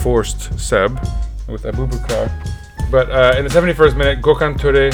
forced 0.02 0.58
sub 0.58 0.98
with 1.48 1.62
Aboubakar. 1.62 2.28
But 2.90 3.08
uh, 3.08 3.36
in 3.38 3.44
the 3.44 3.50
71st 3.50 3.96
minute, 3.96 4.20
Gökhan 4.20 4.58
Töre 4.58 4.92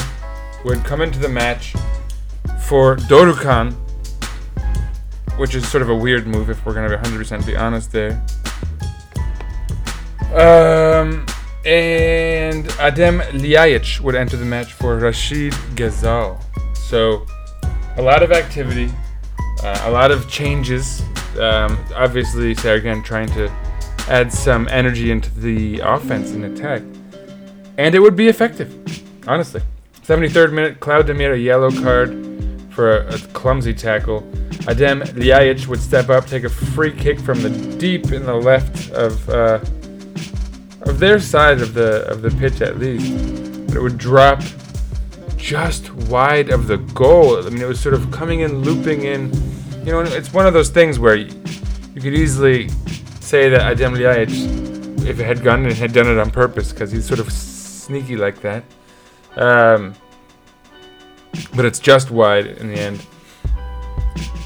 would 0.67 0.83
come 0.83 1.01
into 1.01 1.17
the 1.17 1.29
match 1.29 1.73
for 2.59 2.97
Dorukhan, 2.97 3.73
which 5.37 5.55
is 5.55 5.67
sort 5.67 5.81
of 5.81 5.89
a 5.89 5.95
weird 5.95 6.27
move 6.27 6.49
if 6.49 6.65
we're 6.65 6.73
going 6.73 6.89
to 6.89 6.97
be 6.97 7.03
100% 7.03 7.45
be 7.45 7.55
honest 7.55 7.93
there. 7.93 8.21
Um, 10.33 11.25
and 11.65 12.65
Adem 12.79 13.21
Ljajic 13.31 14.01
would 14.01 14.15
enter 14.15 14.35
the 14.35 14.45
match 14.45 14.73
for 14.73 14.99
Rachid 14.99 15.53
Ghezzal. 15.75 16.43
So, 16.75 17.25
a 17.95 18.01
lot 18.01 18.21
of 18.21 18.33
activity, 18.33 18.91
uh, 19.63 19.83
a 19.85 19.91
lot 19.91 20.11
of 20.11 20.29
changes. 20.29 21.01
Um, 21.39 21.77
obviously, 21.95 22.53
Sergen 22.55 23.05
trying 23.05 23.29
to 23.29 23.49
add 24.09 24.33
some 24.33 24.67
energy 24.69 25.11
into 25.11 25.33
the 25.39 25.79
offense 25.79 26.31
and 26.31 26.43
attack. 26.43 26.81
And 27.77 27.95
it 27.95 27.99
would 27.99 28.17
be 28.17 28.27
effective, 28.27 28.75
honestly. 29.27 29.61
73rd 30.07 30.53
minute, 30.53 30.79
Claudemir 30.79 31.33
a 31.33 31.37
yellow 31.37 31.69
card 31.69 32.11
for 32.69 32.99
a, 32.99 33.15
a 33.15 33.17
clumsy 33.33 33.73
tackle. 33.73 34.21
Adem 34.69 35.03
Ljajic 35.03 35.67
would 35.67 35.81
step 35.81 36.07
up, 36.07 36.25
take 36.25 36.45
a 36.45 36.49
free 36.49 36.93
kick 36.93 37.19
from 37.19 37.41
the 37.41 37.49
deep 37.77 38.13
in 38.13 38.23
the 38.23 38.33
left 38.33 38.89
of 38.91 39.29
uh, 39.29 39.59
of 40.83 40.99
their 40.99 41.19
side 41.19 41.59
of 41.59 41.73
the 41.73 42.05
of 42.07 42.21
the 42.21 42.31
pitch 42.39 42.61
at 42.61 42.79
least. 42.79 43.67
But 43.67 43.75
it 43.75 43.81
would 43.81 43.97
drop 43.97 44.41
just 45.35 45.91
wide 45.93 46.51
of 46.51 46.67
the 46.67 46.77
goal. 46.77 47.45
I 47.45 47.49
mean, 47.49 47.61
it 47.61 47.67
was 47.67 47.81
sort 47.81 47.93
of 47.93 48.09
coming 48.09 48.39
in, 48.39 48.61
looping 48.61 49.01
in. 49.03 49.33
You 49.85 49.91
know, 49.91 49.99
it's 50.03 50.31
one 50.31 50.47
of 50.47 50.53
those 50.53 50.69
things 50.69 50.99
where 50.99 51.15
you, 51.15 51.35
you 51.93 51.99
could 51.99 52.13
easily 52.13 52.69
say 53.19 53.49
that 53.49 53.75
Adem 53.75 53.97
Ljajic, 53.97 55.05
if 55.05 55.19
it 55.19 55.25
had 55.25 55.43
gone 55.43 55.65
and 55.65 55.73
had 55.73 55.91
done 55.91 56.07
it 56.07 56.17
on 56.17 56.31
purpose, 56.31 56.71
because 56.71 56.93
he's 56.93 57.05
sort 57.05 57.19
of 57.19 57.29
sneaky 57.29 58.15
like 58.15 58.39
that. 58.39 58.63
Um, 59.37 59.93
but 61.55 61.65
it's 61.65 61.79
just 61.79 62.11
wide 62.11 62.47
in 62.47 62.67
the 62.67 62.79
end. 62.79 63.05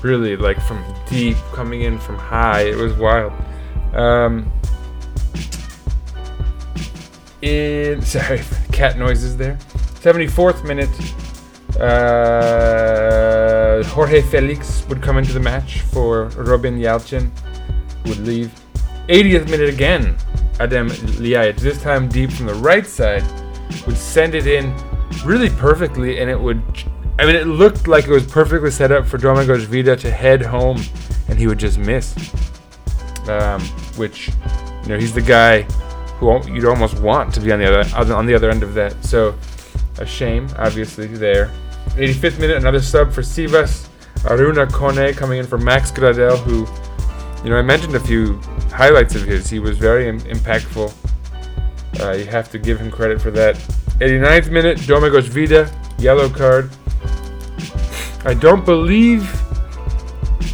Really, 0.04 0.36
like 0.36 0.60
from 0.62 0.84
deep, 1.10 1.38
coming 1.54 1.84
in 1.84 2.00
from 2.00 2.18
high. 2.18 2.64
It 2.64 2.76
was 2.76 2.94
wild. 2.94 3.34
Um, 3.94 4.52
in 7.42 8.02
sorry, 8.14 8.42
cat 8.72 8.98
noises 8.98 9.38
there. 9.38 9.58
74th 10.02 10.66
minute, 10.66 10.90
uh, 11.80 13.84
Jorge 13.90 14.22
Felix 14.22 14.86
would 14.90 15.02
come 15.02 15.18
into 15.18 15.34
the 15.34 15.40
match 15.40 15.82
for 15.82 16.26
Robin 16.30 16.80
Yalçın, 16.80 17.30
would 18.06 18.20
leave. 18.20 18.52
80th 19.08 19.50
minute 19.50 19.70
again, 19.70 20.16
Adem 20.60 20.90
Ljajic, 21.20 21.58
this 21.58 21.82
time 21.82 22.08
deep 22.08 22.32
from 22.32 22.48
the 22.48 22.54
right 22.56 22.88
side, 22.88 23.24
would 23.86 23.98
send 23.98 24.36
it 24.36 24.48
in 24.48 24.76
really 25.26 25.50
perfectly, 25.50 26.20
and 26.20 26.30
it 26.30 26.40
would. 26.40 26.62
I 27.20 27.26
mean, 27.26 27.36
it 27.36 27.46
looked 27.46 27.88
like 27.88 28.06
it 28.08 28.12
was 28.12 28.26
perfectly 28.26 28.72
set 28.72 28.92
up 28.92 29.06
for 29.06 29.18
Domagoj 29.18 29.66
Vida 29.66 29.96
to 29.98 30.12
head 30.12 30.42
home, 30.42 30.82
and 31.28 31.38
he 31.38 31.48
would 31.48 31.60
just 31.60 31.78
miss. 31.78 32.16
Um, 33.28 33.62
which, 33.98 34.30
you 34.84 34.90
know, 34.90 34.98
he's 34.98 35.14
the 35.14 35.22
guy 35.22 35.62
who 36.18 36.42
you'd 36.52 36.66
almost 36.66 37.00
want 37.00 37.34
to 37.36 37.40
be 37.40 37.52
on 37.52 37.60
the 37.60 37.66
other 37.66 38.14
on 38.16 38.26
the 38.26 38.34
other 38.34 38.50
end 38.50 38.64
of 38.64 38.74
that. 38.74 39.04
So, 39.04 39.36
a 40.00 40.06
shame, 40.06 40.48
obviously, 40.58 41.08
there. 41.08 41.52
85th 41.92 42.40
minute, 42.40 42.58
another 42.58 42.82
sub 42.82 43.12
for 43.12 43.22
Sivas. 43.22 43.88
Aruna 44.24 44.68
Kone 44.68 45.16
coming 45.16 45.40
in 45.40 45.48
for 45.48 45.58
Max 45.58 45.92
Gradel, 45.92 46.38
who, 46.40 46.68
you 47.44 47.50
know, 47.50 47.58
I 47.58 47.62
mentioned 47.64 47.96
a 47.96 48.00
few 48.00 48.40
highlights 48.72 49.16
of 49.16 49.24
his. 49.24 49.50
He 49.50 49.60
was 49.60 49.78
very 49.78 50.08
Im- 50.08 50.22
impactful. 50.22 50.94
Uh, 52.00 52.12
you 52.12 52.26
have 52.26 52.50
to 52.52 52.58
give 52.58 52.80
him 52.80 52.90
credit 52.90 53.22
for 53.22 53.32
that. 53.32 53.56
89th 54.00 54.50
minute, 54.50 54.78
Domagoj 54.80 55.24
Vida, 55.24 55.72
yellow 56.00 56.30
card. 56.30 56.70
I 58.24 58.34
don't 58.34 58.66
believe 58.66 59.30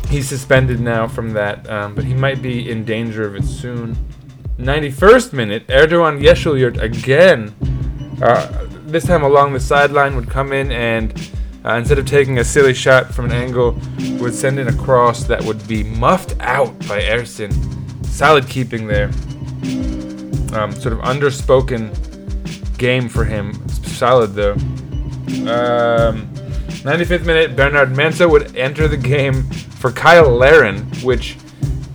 he's 0.09 0.27
suspended 0.27 0.79
now 0.79 1.07
from 1.07 1.33
that, 1.33 1.69
um, 1.69 1.95
but 1.95 2.03
he 2.03 2.13
might 2.13 2.41
be 2.41 2.69
in 2.69 2.85
danger 2.85 3.25
of 3.25 3.35
it 3.35 3.43
soon. 3.43 3.95
91st 4.57 5.33
minute, 5.33 5.67
Erdogan 5.67 6.19
Yeşilyurt 6.19 6.81
again, 6.81 7.53
uh, 8.21 8.65
this 8.85 9.05
time 9.05 9.23
along 9.23 9.53
the 9.53 9.59
sideline, 9.59 10.15
would 10.15 10.29
come 10.29 10.51
in 10.51 10.71
and 10.71 11.31
uh, 11.63 11.73
instead 11.73 11.99
of 11.99 12.05
taking 12.05 12.39
a 12.39 12.43
silly 12.43 12.73
shot 12.73 13.13
from 13.13 13.25
an 13.25 13.31
angle, 13.31 13.79
would 14.19 14.33
send 14.33 14.57
in 14.57 14.67
a 14.67 14.73
cross 14.73 15.25
that 15.25 15.43
would 15.43 15.67
be 15.67 15.83
muffed 15.83 16.35
out 16.39 16.77
by 16.87 17.01
Ersin. 17.01 17.51
Solid 18.05 18.47
keeping 18.47 18.87
there. 18.87 19.11
Um, 20.53 20.71
sort 20.71 20.93
of 20.93 20.99
underspoken 20.99 21.91
game 22.77 23.09
for 23.09 23.25
him. 23.25 23.53
Solid 23.67 24.33
though. 24.33 24.53
Um, 25.43 26.27
95th 26.83 27.25
minute, 27.25 27.55
Bernard 27.55 27.89
Mensah 27.89 28.29
would 28.29 28.55
enter 28.55 28.87
the 28.87 28.97
game 28.97 29.43
for 29.43 29.91
Kyle 29.91 30.29
Larin, 30.29 30.83
which 31.03 31.37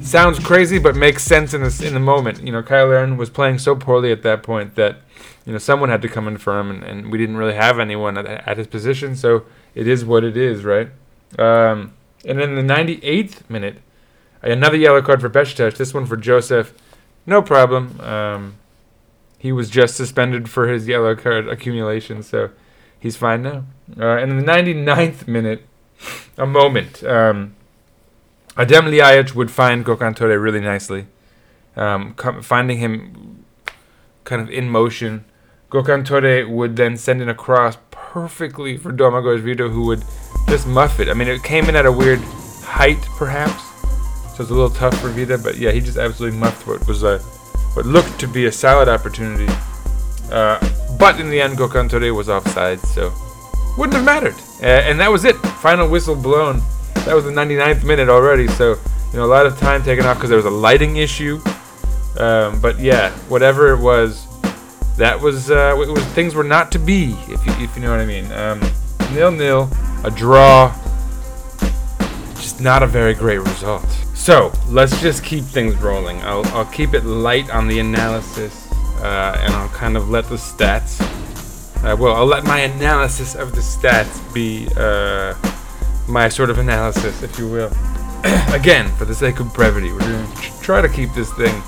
sounds 0.01 0.39
crazy 0.39 0.79
but 0.79 0.97
makes 0.97 1.23
sense 1.23 1.55
in 1.55 1.63
this 1.63 1.81
in 1.81 1.95
the 1.95 2.01
moment. 2.01 2.43
You 2.43 2.53
know, 2.53 2.63
Kyle 2.63 2.87
Larin 2.87 3.17
was 3.17 3.31
playing 3.31 3.59
so 3.59 3.75
poorly 3.75 4.13
at 4.13 4.23
that 4.23 4.43
point 4.43 4.75
that 4.75 4.99
you 5.47 5.53
know 5.53 5.59
someone 5.59 5.89
had 5.89 6.03
to 6.03 6.09
come 6.09 6.29
in 6.29 6.37
for 6.37 6.59
him, 6.59 6.71
and, 6.71 6.83
and 6.83 7.13
we 7.13 7.19
didn't 7.19 7.37
really 7.37 7.55
have 7.55 7.79
anyone 7.79 8.19
at, 8.19 8.27
at 8.27 8.59
his 8.59 8.67
position. 8.67 9.17
So 9.17 9.45
it 9.75 9.87
is 9.87 10.05
what 10.05 10.25
it 10.25 10.37
is, 10.37 10.65
right? 10.65 10.91
Um, 11.39 11.95
and 12.25 12.39
then 12.39 12.55
the 12.55 12.63
98th 12.63 13.49
minute, 13.49 13.79
another 14.43 14.77
yellow 14.77 15.03
card 15.03 15.21
for 15.21 15.31
Besiktas. 15.31 15.77
This 15.77 15.95
one 15.95 16.07
for 16.07 16.17
Joseph. 16.17 16.75
No 17.27 17.43
problem. 17.43 18.01
Um, 18.01 18.55
he 19.39 19.53
was 19.53 19.71
just 19.71 19.97
suspended 19.97 20.49
for 20.49 20.69
his 20.69 20.87
yellow 20.87 21.15
card 21.15 21.49
accumulation, 21.49 22.23
so 22.23 22.51
he's 22.99 23.17
fine 23.17 23.43
now. 23.43 23.65
Uh, 23.99 24.17
and 24.17 24.33
in 24.33 24.39
the 24.39 24.45
99th 24.45 25.27
minute, 25.27 25.67
a 26.37 26.47
moment. 26.47 27.03
Um, 27.05 27.55
Adem 28.57 28.89
Ljajic 28.89 29.35
would 29.35 29.51
find 29.51 29.85
Gökhan 29.85 30.17
Töre 30.17 30.41
really 30.41 30.61
nicely, 30.61 31.07
um, 31.77 32.15
com- 32.15 32.43
finding 32.43 32.79
him 32.79 33.45
kind 34.25 34.43
of 34.43 34.51
in 34.51 34.69
motion, 34.69 35.25
Gökhan 35.71 36.05
Töre 36.05 36.47
would 36.49 36.77
then 36.77 36.99
send 36.99 37.23
in 37.23 37.31
a 37.31 37.35
cross 37.35 37.79
perfectly 37.91 38.77
for 38.77 38.93
Domagoj 38.93 39.41
Vida, 39.41 39.69
who 39.71 39.87
would 39.87 40.05
just 40.47 40.67
muff 40.67 41.01
it. 41.01 41.09
I 41.09 41.15
mean, 41.15 41.29
it 41.29 41.43
came 41.43 41.65
in 41.71 41.77
at 41.77 41.87
a 41.87 41.93
weird 41.93 42.19
height, 42.19 43.01
perhaps, 43.17 43.72
so 44.35 44.43
it's 44.43 44.51
a 44.51 44.55
little 44.55 44.71
tough 44.71 44.99
for 45.01 45.09
Vida. 45.09 45.39
But 45.39 45.57
yeah, 45.59 45.71
he 45.71 45.81
just 45.81 45.99
absolutely 45.99 46.39
muffed 46.39 46.67
what 46.67 46.87
was 46.87 47.03
a 47.03 47.19
what 47.75 47.87
looked 47.87 48.19
to 48.21 48.29
be 48.29 48.47
a 48.47 48.53
solid 48.53 48.89
opportunity. 48.89 49.53
Uh, 50.31 50.59
but 50.99 51.21
in 51.21 51.31
the 51.31 51.41
end, 51.41 51.59
Gökhan 51.59 51.89
Töre 51.89 52.15
was 52.15 52.29
offside, 52.29 52.81
so 52.81 53.13
wouldn't 53.77 53.95
have 53.95 54.05
mattered. 54.05 54.35
Uh, 54.63 54.89
and 54.89 54.99
that 55.01 55.11
was 55.11 55.25
it. 55.25 55.37
Final 55.37 55.89
whistle 55.89 56.17
blown. 56.17 56.63
That 57.05 57.15
was 57.15 57.25
the 57.25 57.31
99th 57.31 57.85
minute 57.85 58.09
already, 58.09 58.47
so 58.49 58.79
you 59.13 59.19
know 59.19 59.25
a 59.25 59.27
lot 59.27 59.47
of 59.47 59.59
time 59.59 59.83
taken 59.83 60.07
off 60.07 60.17
because 60.17 60.31
there 60.31 60.37
was 60.37 60.47
a 60.47 60.51
lighting 60.51 60.97
issue. 60.97 61.41
Um, 62.19 62.61
but 62.61 62.79
yeah, 62.79 63.11
whatever 63.29 63.73
it 63.73 63.81
was, 63.81 64.27
that 64.97 65.21
was 65.21 65.51
uh, 65.51 65.75
was 65.77 66.05
things 66.15 66.35
were 66.35 66.45
not 66.45 66.71
to 66.73 66.79
be, 66.79 67.17
if 67.29 67.45
you 67.47 67.53
if 67.55 67.75
you 67.75 67.83
know 67.83 67.91
what 67.91 68.01
I 68.01 68.07
mean. 68.07 68.31
Um, 68.33 68.61
nil 69.13 69.31
nil, 69.31 69.71
a 70.05 70.11
draw, 70.11 70.75
not 72.63 72.83
a 72.83 72.87
very 72.87 73.15
great 73.15 73.39
result. 73.39 73.83
So 74.15 74.53
let's 74.69 75.01
just 75.01 75.25
keep 75.25 75.45
things 75.45 75.75
rolling. 75.77 76.21
I'll 76.23 76.47
I'll 76.49 76.67
keep 76.67 76.95
it 76.95 77.05
light 77.05 77.51
on 77.51 77.67
the 77.67 77.81
analysis, 77.81 78.71
uh, 79.01 79.37
and 79.41 79.53
I'll 79.55 79.69
kind 79.71 79.97
of 79.97 80.09
let 80.09 80.27
the 80.27 80.37
stats. 80.37 81.01
Uh, 81.85 81.97
well, 81.97 82.15
I'll 82.15 82.27
let 82.27 82.45
my 82.45 82.61
analysis 82.61 83.35
of 83.35 83.53
the 83.53 83.61
stats 83.61 84.33
be 84.33 84.69
uh, 84.77 85.35
my 86.09 86.29
sort 86.29 86.51
of 86.51 86.59
analysis, 86.59 87.23
if 87.23 87.39
you 87.39 87.49
will. 87.49 87.73
Again, 88.55 88.89
for 88.97 89.05
the 89.05 89.15
sake 89.15 89.41
of 89.41 89.53
brevity, 89.53 89.93
we're 89.93 89.99
going 89.99 90.33
to 90.33 90.61
try 90.63 90.81
to 90.81 90.89
keep 90.89 91.13
this 91.15 91.33
thing 91.35 91.61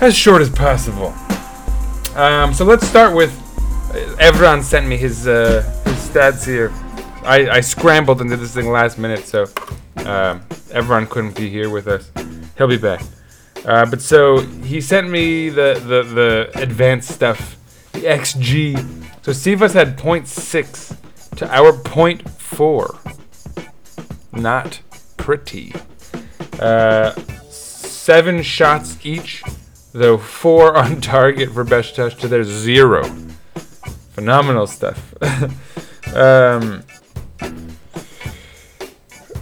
as 0.00 0.14
short 0.14 0.42
as 0.42 0.50
possible. 0.50 1.14
Um, 2.14 2.52
so 2.52 2.64
let's 2.64 2.86
start 2.86 3.14
with 3.14 3.32
Evron 4.20 4.62
sent 4.62 4.86
me 4.86 4.98
his 4.98 5.26
uh, 5.26 5.62
his 5.86 5.94
stats 6.08 6.44
here. 6.44 6.70
I, 7.24 7.48
I 7.50 7.60
scrambled 7.60 8.20
into 8.20 8.36
this 8.36 8.54
thing 8.54 8.70
last 8.70 8.98
minute, 8.98 9.26
so 9.26 9.42
um, 9.96 10.40
Evran 10.70 11.08
couldn't 11.08 11.36
be 11.36 11.48
here 11.48 11.70
with 11.70 11.86
us. 11.86 12.10
He'll 12.56 12.68
be 12.68 12.78
back. 12.78 13.02
Uh, 13.64 13.84
but 13.86 14.00
so 14.00 14.38
he 14.38 14.80
sent 14.80 15.10
me 15.10 15.48
the, 15.48 15.74
the, 15.84 16.02
the 16.02 16.50
advanced 16.60 17.10
stuff, 17.10 17.56
the 17.92 18.00
XG. 18.00 18.76
So 19.22 19.32
Sivas 19.32 19.74
had 19.74 19.98
0.6 19.98 20.96
to 21.36 21.54
our 21.54 21.72
0.4. 21.72 23.16
Not 24.32 24.80
pretty. 25.16 25.74
Uh, 26.58 27.12
seven 27.50 28.42
shots 28.42 28.96
each, 29.04 29.42
though 29.92 30.18
four 30.18 30.76
on 30.82 31.00
target 31.00 31.52
for 31.52 31.64
Beşiktaş 31.64 32.18
to 32.20 32.28
their 32.28 32.44
zero. 32.44 33.04
Phenomenal 34.14 34.66
stuff. 34.66 35.14
um, 36.14 36.82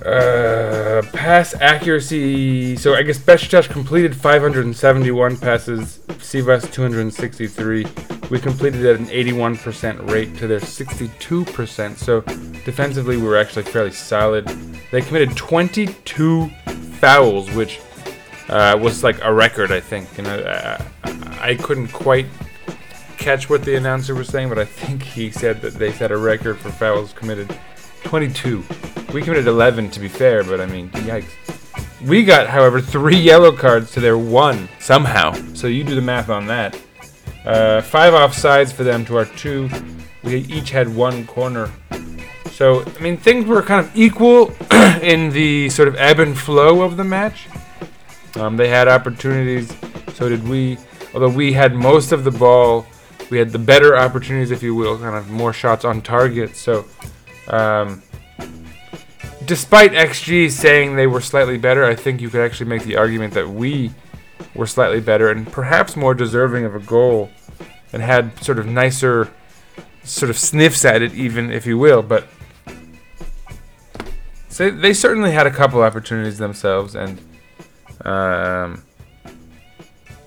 uh, 0.06 1.02
pass 1.12 1.54
accuracy. 1.60 2.76
So 2.76 2.94
I 2.94 3.02
guess 3.02 3.18
Beşiktaş 3.18 3.68
completed 3.68 4.14
571 4.14 5.36
passes, 5.36 5.98
Sivas 6.18 6.70
263. 6.72 7.86
We 8.30 8.40
completed 8.40 8.86
at 8.86 8.98
an 8.98 9.06
81% 9.06 10.10
rate 10.10 10.36
to 10.38 10.46
their 10.46 10.60
62%. 10.60 11.96
So 11.96 12.20
defensively, 12.64 13.16
we 13.16 13.22
were 13.22 13.36
actually 13.36 13.64
fairly 13.64 13.92
solid. 13.92 14.46
They 14.90 15.00
committed 15.00 15.36
22 15.36 16.48
fouls, 17.00 17.50
which 17.52 17.80
uh, 18.48 18.78
was 18.80 19.02
like 19.02 19.22
a 19.22 19.32
record, 19.32 19.72
I 19.72 19.80
think. 19.80 20.16
You 20.16 20.24
know, 20.24 20.78
I, 21.04 21.50
I 21.50 21.54
couldn't 21.56 21.88
quite 21.88 22.26
catch 23.18 23.50
what 23.50 23.64
the 23.64 23.76
announcer 23.76 24.14
was 24.14 24.28
saying, 24.28 24.48
but 24.48 24.58
I 24.58 24.64
think 24.64 25.02
he 25.02 25.30
said 25.30 25.60
that 25.62 25.74
they 25.74 25.92
set 25.92 26.12
a 26.12 26.16
record 26.16 26.58
for 26.58 26.70
fouls 26.70 27.12
committed. 27.12 27.56
22. 28.06 28.64
We 29.12 29.22
committed 29.22 29.46
11 29.46 29.90
to 29.90 30.00
be 30.00 30.08
fair, 30.08 30.44
but 30.44 30.60
I 30.60 30.66
mean, 30.66 30.90
yikes. 30.90 31.28
We 32.06 32.24
got, 32.24 32.46
however, 32.46 32.80
three 32.80 33.16
yellow 33.32 33.52
cards 33.52 33.90
to 33.92 34.00
their 34.00 34.16
one 34.16 34.68
somehow. 34.78 35.32
So 35.54 35.66
you 35.66 35.84
do 35.84 35.94
the 35.94 36.00
math 36.00 36.30
on 36.30 36.46
that. 36.46 36.80
Uh, 37.44 37.80
five 37.80 38.12
offsides 38.12 38.72
for 38.72 38.84
them 38.84 39.04
to 39.06 39.16
our 39.16 39.24
two. 39.24 39.68
We 40.22 40.38
each 40.42 40.70
had 40.70 40.94
one 40.94 41.26
corner. 41.26 41.70
So, 42.50 42.84
I 42.84 43.00
mean, 43.00 43.16
things 43.16 43.46
were 43.46 43.62
kind 43.62 43.84
of 43.84 43.94
equal 43.96 44.52
in 45.02 45.30
the 45.30 45.68
sort 45.70 45.88
of 45.88 45.96
ebb 45.96 46.20
and 46.20 46.36
flow 46.36 46.82
of 46.82 46.96
the 46.96 47.04
match. 47.04 47.48
Um, 48.36 48.56
they 48.56 48.68
had 48.68 48.88
opportunities, 48.88 49.74
so 50.14 50.28
did 50.28 50.46
we. 50.46 50.78
Although 51.14 51.30
we 51.30 51.52
had 51.52 51.74
most 51.74 52.12
of 52.12 52.24
the 52.24 52.30
ball, 52.30 52.86
we 53.30 53.38
had 53.38 53.50
the 53.50 53.58
better 53.58 53.96
opportunities, 53.96 54.50
if 54.50 54.62
you 54.62 54.74
will, 54.74 54.98
kind 54.98 55.16
of 55.16 55.30
more 55.30 55.52
shots 55.52 55.84
on 55.84 56.02
target. 56.02 56.56
So, 56.56 56.86
um, 57.48 58.02
despite 59.46 59.92
XG 59.92 60.50
saying 60.50 60.96
they 60.96 61.06
were 61.06 61.20
slightly 61.20 61.58
better, 61.58 61.84
I 61.84 61.94
think 61.94 62.20
you 62.20 62.28
could 62.28 62.40
actually 62.40 62.68
make 62.68 62.84
the 62.84 62.96
argument 62.96 63.34
that 63.34 63.48
we 63.48 63.92
were 64.54 64.66
slightly 64.66 65.00
better 65.00 65.30
and 65.30 65.50
perhaps 65.50 65.96
more 65.96 66.14
deserving 66.14 66.64
of 66.64 66.74
a 66.74 66.80
goal 66.80 67.30
and 67.92 68.02
had 68.02 68.42
sort 68.42 68.58
of 68.58 68.66
nicer 68.66 69.32
sort 70.02 70.30
of 70.30 70.38
sniffs 70.38 70.84
at 70.84 71.02
it, 71.02 71.14
even 71.14 71.50
if 71.50 71.66
you 71.66 71.78
will. 71.78 72.02
But 72.02 72.26
so 74.48 74.70
they 74.70 74.94
certainly 74.94 75.32
had 75.32 75.46
a 75.46 75.50
couple 75.50 75.82
opportunities 75.82 76.38
themselves, 76.38 76.94
and 76.94 77.18
um, 78.04 78.82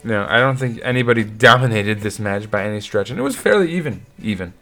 you 0.03 0.12
know, 0.12 0.25
I 0.29 0.39
don't 0.39 0.58
think 0.58 0.79
anybody 0.84 1.23
dominated 1.49 2.01
this 2.01 2.19
match 2.19 2.49
by 2.49 2.63
any 2.63 2.82
stretch, 2.82 3.10
and 3.10 3.19
it 3.19 3.23
was 3.23 3.36
fairly 3.36 3.71
even, 3.71 4.05
even, 4.21 4.53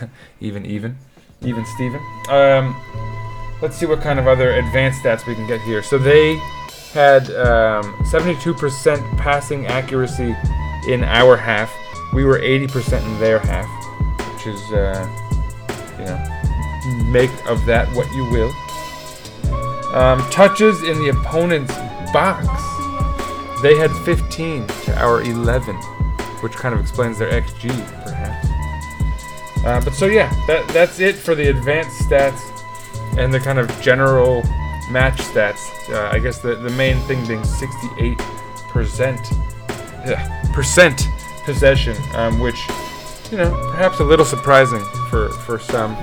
even, 0.40 0.66
even, 0.66 0.98
even. 1.42 1.64
Steven. 1.76 2.00
Um, 2.28 3.17
let's 3.60 3.76
see 3.76 3.86
what 3.86 4.00
kind 4.00 4.18
of 4.18 4.26
other 4.26 4.52
advanced 4.52 5.02
stats 5.02 5.26
we 5.26 5.34
can 5.34 5.46
get 5.46 5.60
here. 5.60 5.82
So 5.82 5.98
they 5.98 6.36
had 6.92 7.30
um, 7.32 7.94
72% 8.04 9.18
passing 9.18 9.66
accuracy 9.66 10.36
in 10.86 11.04
our 11.04 11.36
half. 11.36 11.72
We 12.12 12.24
were 12.24 12.38
80% 12.38 13.04
in 13.04 13.20
their 13.20 13.38
half, 13.38 13.68
which 14.34 14.46
is, 14.46 14.72
uh, 14.72 15.06
you 15.98 16.04
know, 16.06 17.10
make 17.10 17.30
of 17.46 17.64
that 17.66 17.88
what 17.94 18.10
you 18.12 18.24
will. 18.30 18.52
Um, 19.94 20.20
touches 20.30 20.82
in 20.82 20.98
the 20.98 21.08
opponent's 21.08 21.74
box. 22.12 22.46
They 23.62 23.76
had 23.76 23.90
15 24.04 24.66
to 24.66 24.98
our 24.98 25.22
11, 25.22 25.74
which 26.42 26.52
kind 26.52 26.74
of 26.74 26.80
explains 26.80 27.18
their 27.18 27.30
XG, 27.30 27.68
perhaps. 28.04 28.48
Uh, 29.64 29.80
but 29.84 29.92
so 29.92 30.06
yeah, 30.06 30.30
that 30.46 30.66
that's 30.68 31.00
it 31.00 31.16
for 31.16 31.34
the 31.34 31.48
advanced 31.48 32.00
stats 32.02 32.57
and 33.18 33.32
the 33.34 33.40
kind 33.40 33.58
of 33.58 33.68
general 33.80 34.42
match 34.90 35.18
stats. 35.18 35.58
Uh, 35.90 36.08
I 36.12 36.18
guess 36.18 36.38
the, 36.38 36.54
the 36.54 36.70
main 36.70 36.98
thing 37.00 37.26
being 37.26 37.44
68 37.44 38.18
percent 38.70 39.20
percent 40.52 41.02
possession, 41.44 41.96
um, 42.14 42.40
which 42.40 42.58
you 43.30 43.36
know 43.36 43.50
perhaps 43.72 44.00
a 44.00 44.04
little 44.04 44.24
surprising 44.24 44.84
for 45.10 45.30
for 45.30 45.58
some, 45.58 45.94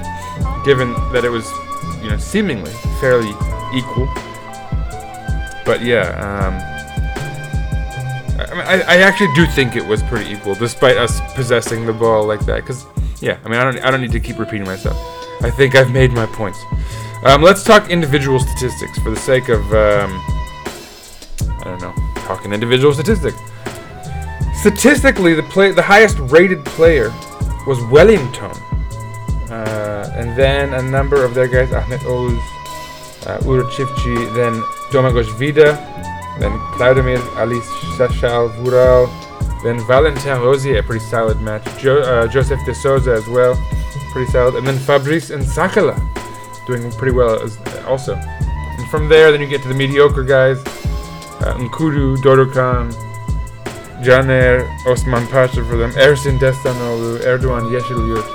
given 0.63 0.93
that 1.11 1.23
it 1.23 1.29
was 1.29 1.49
you 2.01 2.09
know 2.09 2.17
seemingly 2.17 2.71
fairly 2.99 3.29
equal. 3.73 4.07
But 5.65 5.81
yeah, 5.81 6.13
um, 6.21 6.53
I, 8.59 8.83
I 8.87 8.97
actually 8.97 9.33
do 9.33 9.45
think 9.47 9.75
it 9.75 9.85
was 9.85 10.03
pretty 10.03 10.31
equal, 10.31 10.53
despite 10.55 10.97
us 10.97 11.19
possessing 11.33 11.85
the 11.85 11.93
ball 11.93 12.25
like 12.27 12.45
that. 12.45 12.57
Because 12.57 12.85
yeah, 13.21 13.37
I 13.43 13.49
mean 13.49 13.59
I 13.59 13.63
don't 13.63 13.83
I 13.83 13.91
don't 13.91 14.01
need 14.01 14.11
to 14.11 14.19
keep 14.19 14.37
repeating 14.37 14.65
myself. 14.65 14.97
I 15.41 15.49
think 15.49 15.75
I've 15.75 15.91
made 15.91 16.11
my 16.11 16.25
points. 16.25 16.59
Um, 17.25 17.41
let's 17.41 17.63
talk 17.63 17.89
individual 17.89 18.39
statistics 18.39 18.99
for 18.99 19.09
the 19.09 19.15
sake 19.15 19.49
of 19.49 19.61
um, 19.73 20.11
I 21.41 21.63
don't 21.63 21.81
know 21.81 21.93
talking 22.17 22.53
individual 22.53 22.93
statistics. 22.93 23.35
Statistically, 24.53 25.33
the 25.33 25.41
play 25.41 25.71
the 25.71 25.81
highest 25.81 26.19
rated 26.19 26.63
player 26.65 27.09
was 27.65 27.83
Wellington, 27.85 28.51
uh, 29.49 30.11
and 30.13 30.37
then 30.37 30.75
a 30.75 30.81
number 30.83 31.25
of 31.25 31.33
their 31.33 31.47
guys, 31.47 31.73
Ahmed 31.73 32.01
Oğuz, 32.01 32.37
uh, 33.25 33.39
Uğur 33.39 33.63
then 34.35 34.53
Domagoj 34.91 35.27
Vida, 35.39 35.73
then 36.39 36.51
Claudemir 36.77 37.19
Ali 37.37 37.59
Şaşal 37.97 38.49
Vural, 38.63 39.09
then 39.63 39.79
Valentin 39.87 40.39
Rosier, 40.41 40.77
a 40.77 40.83
pretty 40.83 41.03
solid 41.05 41.41
match. 41.41 41.65
Jo- 41.79 42.01
uh, 42.01 42.27
Joseph 42.27 42.63
de 42.67 42.75
Souza 42.75 43.13
as 43.13 43.25
well, 43.27 43.55
pretty 44.13 44.31
solid. 44.31 44.53
And 44.53 44.67
then 44.67 44.77
Fabrice 44.77 45.31
Nsakala 45.31 46.14
doing 46.67 46.91
pretty 46.91 47.15
well 47.15 47.41
as, 47.41 47.57
also. 47.85 48.15
And 48.15 48.89
from 48.89 49.09
there, 49.09 49.31
then 49.31 49.41
you 49.41 49.47
get 49.47 49.61
to 49.63 49.67
the 49.67 49.75
mediocre 49.75 50.23
guys 50.23 50.63
uh, 51.41 51.53
N'Koudou, 51.57 52.17
Dorukhan, 52.17 52.91
Caner, 54.03 54.63
Osmanpaşa 54.87 55.63
for 55.69 55.77
them, 55.77 55.91
Ersin 55.97 56.39
Destanoğlu, 56.39 57.19
Erdoğan 57.19 57.71
Yeşilyurt, 57.71 58.25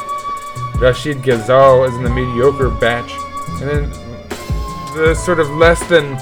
Rachid 0.81 1.25
Ghezzal 1.25 1.89
is 1.89 1.95
in 1.95 2.05
the 2.05 2.11
mediocre 2.11 2.71
batch. 2.81 3.13
And 3.61 3.71
then 3.71 3.91
the 4.97 5.15
sort 5.15 5.41
of 5.41 5.51
less 5.51 5.81
than 5.89 6.19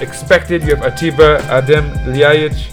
expected, 0.00 0.62
you 0.62 0.74
have 0.74 0.84
Atiba, 0.84 1.38
Adem 1.48 1.86
Ljajic, 2.06 2.72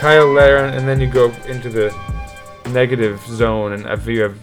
Kyle 0.00 0.32
Larin, 0.32 0.74
and 0.74 0.88
then 0.88 1.00
you 1.00 1.06
go 1.06 1.32
into 1.48 1.70
the 1.70 1.94
negative 2.70 3.20
zone, 3.26 3.72
and 3.72 4.06
you 4.06 4.22
have 4.22 4.38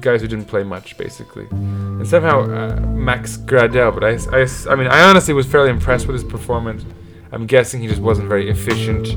guys 0.00 0.20
who 0.20 0.28
didn't 0.28 0.46
play 0.46 0.62
much, 0.62 0.96
basically. 0.98 1.46
And 1.50 2.06
somehow 2.06 2.42
uh, 2.42 2.80
Max 2.80 3.36
Gradel, 3.36 3.94
but 3.94 4.04
I, 4.04 4.12
I, 4.36 4.72
I 4.72 4.76
mean, 4.76 4.88
I 4.88 5.08
honestly 5.08 5.34
was 5.34 5.46
fairly 5.46 5.70
impressed 5.70 6.06
with 6.06 6.14
his 6.14 6.24
performance. 6.24 6.84
I'm 7.32 7.46
guessing 7.46 7.80
he 7.80 7.88
just 7.88 8.00
wasn't 8.00 8.28
very 8.28 8.48
efficient, 8.48 9.08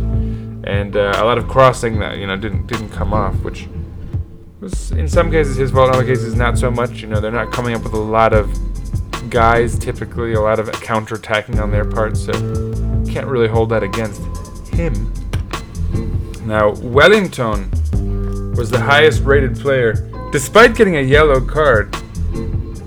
and 0.67 0.95
uh, 0.95 1.13
a 1.15 1.25
lot 1.25 1.37
of 1.37 1.47
crossing 1.47 1.99
that 1.99 2.17
you 2.17 2.27
know 2.27 2.35
didn't 2.35 2.67
didn't 2.67 2.89
come 2.89 3.13
off, 3.13 3.35
which 3.43 3.67
was 4.59 4.91
in 4.91 5.07
some 5.07 5.29
cases 5.31 5.55
his 5.57 5.71
fault, 5.71 5.89
in 5.89 5.95
other 5.95 6.05
cases 6.05 6.35
not 6.35 6.57
so 6.57 6.71
much. 6.71 7.01
You 7.01 7.07
know, 7.07 7.21
they're 7.21 7.31
not 7.31 7.51
coming 7.51 7.75
up 7.75 7.83
with 7.83 7.93
a 7.93 7.97
lot 7.97 8.33
of 8.33 8.49
guys 9.29 9.77
typically, 9.77 10.33
a 10.33 10.41
lot 10.41 10.59
of 10.59 10.71
counter-attacking 10.71 11.59
on 11.59 11.71
their 11.71 11.85
part, 11.85 12.17
so 12.17 12.31
can't 13.07 13.27
really 13.27 13.47
hold 13.47 13.69
that 13.69 13.83
against 13.83 14.21
him. 14.73 15.13
Now 16.45 16.71
Wellington 16.71 17.69
was 18.55 18.71
the 18.71 18.79
highest 18.79 19.23
rated 19.23 19.59
player, 19.59 20.08
despite 20.31 20.75
getting 20.75 20.97
a 20.97 21.01
yellow 21.01 21.41
card. 21.41 21.95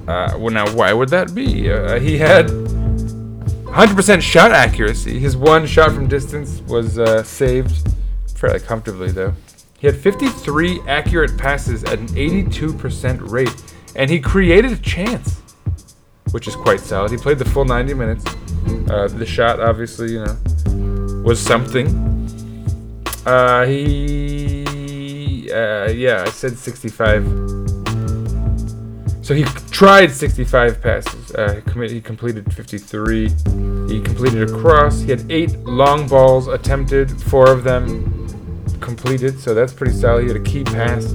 Uh, 0.07 0.37
well, 0.39 0.51
now 0.51 0.69
why 0.75 0.93
would 0.93 1.09
that 1.11 1.35
be? 1.35 1.71
Uh, 1.71 1.99
he 1.99 2.19
had 2.19 2.47
100% 2.47 4.21
shot 4.21 4.51
accuracy. 4.51 5.19
His 5.19 5.37
one 5.37 5.67
shot 5.67 5.93
from 5.93 6.09
distance 6.09 6.61
was 6.63 6.99
uh, 6.99 7.23
saved 7.23 7.89
fairly 8.35 8.61
comfortably, 8.61 9.11
though. 9.11 9.33
He 9.79 9.87
had 9.87 9.97
53 9.97 10.81
accurate 10.87 11.39
passes 11.39 11.83
at 11.85 11.99
an 11.99 12.09
82% 12.09 13.31
rate, 13.31 13.55
and 13.97 14.11
he 14.11 14.21
created 14.21 14.73
a 14.73 14.77
chance, 14.77 15.41
which 16.33 16.47
is 16.47 16.55
quite 16.55 16.81
solid. 16.81 17.11
He 17.11 17.17
played 17.17 17.39
the 17.39 17.45
full 17.45 17.65
90 17.65 17.95
minutes. 17.95 18.25
Uh, 18.91 19.09
the 19.09 19.27
shot, 19.27 19.59
obviously, 19.59 20.13
you 20.13 20.25
know, 20.25 21.23
was 21.25 21.41
something. 21.41 21.89
Uh, 23.25 23.65
he, 23.65 24.62
uh, 25.53 25.91
yeah, 25.91 26.25
I 26.27 26.31
said 26.31 26.57
65. 26.57 27.25
So 29.23 29.35
he 29.35 29.45
tried 29.71 30.11
65 30.11 30.83
passes. 30.83 31.33
Uh, 31.33 31.61
he, 31.89 32.01
completed 32.01 32.53
53. 32.53 33.29
He 33.89 34.01
completed 34.01 34.51
a 34.51 34.59
cross. 34.59 35.01
He 35.01 35.11
had 35.11 35.31
eight 35.31 35.57
long 35.61 36.09
balls 36.09 36.49
attempted, 36.49 37.11
four 37.23 37.49
of 37.51 37.63
them 37.63 38.13
completed, 38.81 39.39
so 39.39 39.55
that's 39.55 39.73
pretty 39.73 39.95
solid. 39.95 40.23
He 40.23 40.29
had 40.29 40.37
a 40.37 40.45
key 40.45 40.65
pass, 40.65 41.15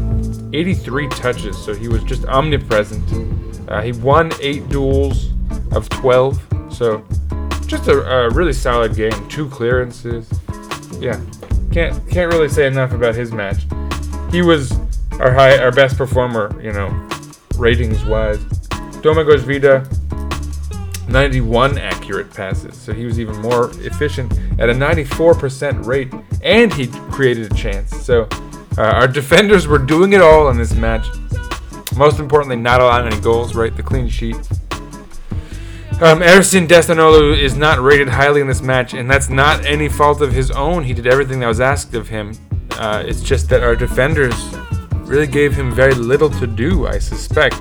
83 0.54 1.10
touches, 1.10 1.58
so 1.58 1.76
he 1.76 1.89
was 1.89 2.04
just 2.04 2.26
omnipresent. 2.26 3.69
Uh, 3.69 3.82
he 3.82 3.91
won 3.91 4.32
eight 4.41 4.67
duels 4.69 5.34
of 5.73 5.89
12, 5.89 6.41
so 6.69 7.06
just 7.67 7.88
a, 7.89 8.02
a 8.02 8.30
really 8.30 8.54
solid 8.54 8.95
game. 8.95 9.12
Two 9.28 9.50
clearances. 9.50 10.30
Yeah, 11.00 11.19
can't 11.71 11.93
can't 12.10 12.32
really 12.32 12.50
say 12.50 12.65
enough 12.65 12.93
about 12.93 13.13
his 13.13 13.34
match. 13.34 13.65
He 14.32 14.42
was 14.42 14.78
our 15.20 15.34
high, 15.34 15.58
our 15.58 15.72
best 15.72 15.98
performer, 15.98 16.60
you 16.62 16.74
know, 16.74 16.90
ratings 17.56 18.04
wise. 18.06 18.40
Domagoj 19.02 19.40
Vida, 19.40 19.88
91 21.10 21.78
accurate 21.78 22.34
passes, 22.34 22.76
so 22.76 22.94
he 22.94 23.06
was 23.06 23.20
even 23.20 23.38
more 23.42 23.72
efficient 23.86 24.32
at 24.60 24.70
a 24.70 24.74
94% 24.74 25.86
rate, 25.86 26.12
and 26.44 26.74
he 26.74 26.88
created 27.12 27.52
a 27.52 27.56
chance. 27.56 27.96
So 28.06 28.28
uh, 28.78 28.82
our 28.82 29.08
defenders 29.08 29.66
were 29.66 29.78
doing 29.78 30.13
it 30.13 30.22
all 30.22 30.50
in 30.50 30.58
this 30.58 30.74
match. 30.74 31.08
Most 31.96 32.20
importantly, 32.20 32.58
not 32.58 32.82
allowing 32.82 33.12
any 33.12 33.22
goals, 33.22 33.56
right? 33.56 33.76
The 33.76 33.84
clean 33.84 34.10
sheet. 34.10 34.36
Um, 36.00 36.20
Ersin 36.20 36.68
Destanoglu 36.68 37.36
is 37.36 37.56
not 37.56 37.80
rated 37.80 38.10
highly 38.10 38.42
in 38.42 38.48
this 38.48 38.62
match, 38.62 38.94
and 38.94 39.10
that's 39.10 39.30
not 39.30 39.66
any 39.66 39.90
fault 39.90 40.22
of 40.22 40.32
his 40.32 40.52
own. 40.52 40.84
He 40.84 40.94
did 40.94 41.08
everything 41.08 41.40
that 41.40 41.48
was 41.48 41.60
asked 41.60 41.96
of 41.96 42.10
him. 42.10 42.34
Uh, 42.78 43.04
it's 43.06 43.22
just 43.22 43.50
that 43.50 43.63
our 43.63 43.76
defenders 43.76 44.36
really 45.08 45.28
gave 45.28 45.54
him 45.54 45.72
very 45.72 45.94
little 45.94 46.30
to 46.30 46.46
do, 46.46 46.88
I 46.88 47.00
suspect. 47.00 47.56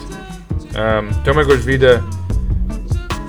Um, 0.77 1.11
Domagoj 1.25 1.59
Vida 1.59 2.05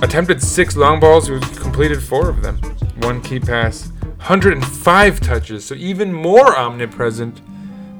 attempted 0.02 0.42
six 0.42 0.76
long 0.76 1.00
balls, 1.00 1.28
he 1.28 1.38
completed 1.56 2.02
four 2.02 2.28
of 2.28 2.42
them. 2.42 2.58
One 2.98 3.22
key 3.22 3.40
pass, 3.40 3.90
105 4.18 5.20
touches, 5.20 5.64
so 5.64 5.74
even 5.74 6.12
more 6.12 6.56
omnipresent 6.56 7.40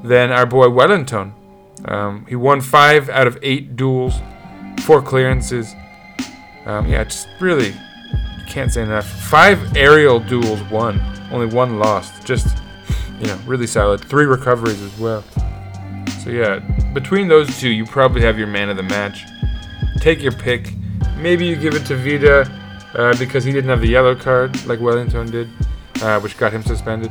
than 0.02 0.30
our 0.30 0.44
boy 0.44 0.68
Wellington. 0.68 1.32
Um, 1.84 2.26
he 2.28 2.36
won 2.36 2.60
five 2.60 3.08
out 3.08 3.26
of 3.26 3.38
eight 3.42 3.76
duels, 3.76 4.14
four 4.80 5.00
clearances. 5.00 5.74
Um, 6.66 6.88
yeah, 6.88 7.04
just 7.04 7.28
really 7.40 7.74
can't 8.48 8.72
say 8.72 8.82
enough. 8.82 9.06
Five 9.06 9.76
aerial 9.76 10.20
duels 10.20 10.62
won, 10.64 11.00
only 11.30 11.46
one 11.46 11.78
lost. 11.78 12.26
Just 12.26 12.58
you 13.20 13.26
know, 13.26 13.38
really 13.46 13.66
solid. 13.66 14.00
Three 14.00 14.24
recoveries 14.24 14.80
as 14.80 14.98
well. 14.98 15.24
So 16.22 16.30
yeah, 16.30 16.58
between 16.92 17.28
those 17.28 17.58
two, 17.58 17.68
you 17.68 17.84
probably 17.84 18.22
have 18.22 18.38
your 18.38 18.48
man 18.48 18.68
of 18.68 18.76
the 18.76 18.82
match. 18.82 19.24
Take 20.00 20.22
your 20.22 20.32
pick. 20.32 20.72
Maybe 21.16 21.46
you 21.46 21.56
give 21.56 21.74
it 21.74 21.84
to 21.86 21.96
Vida 21.96 22.50
uh, 22.94 23.16
because 23.18 23.44
he 23.44 23.52
didn't 23.52 23.70
have 23.70 23.80
the 23.80 23.88
yellow 23.88 24.14
card 24.14 24.64
like 24.66 24.80
Wellington 24.80 25.30
did, 25.30 25.48
uh, 26.02 26.20
which 26.20 26.36
got 26.36 26.52
him 26.52 26.62
suspended. 26.62 27.10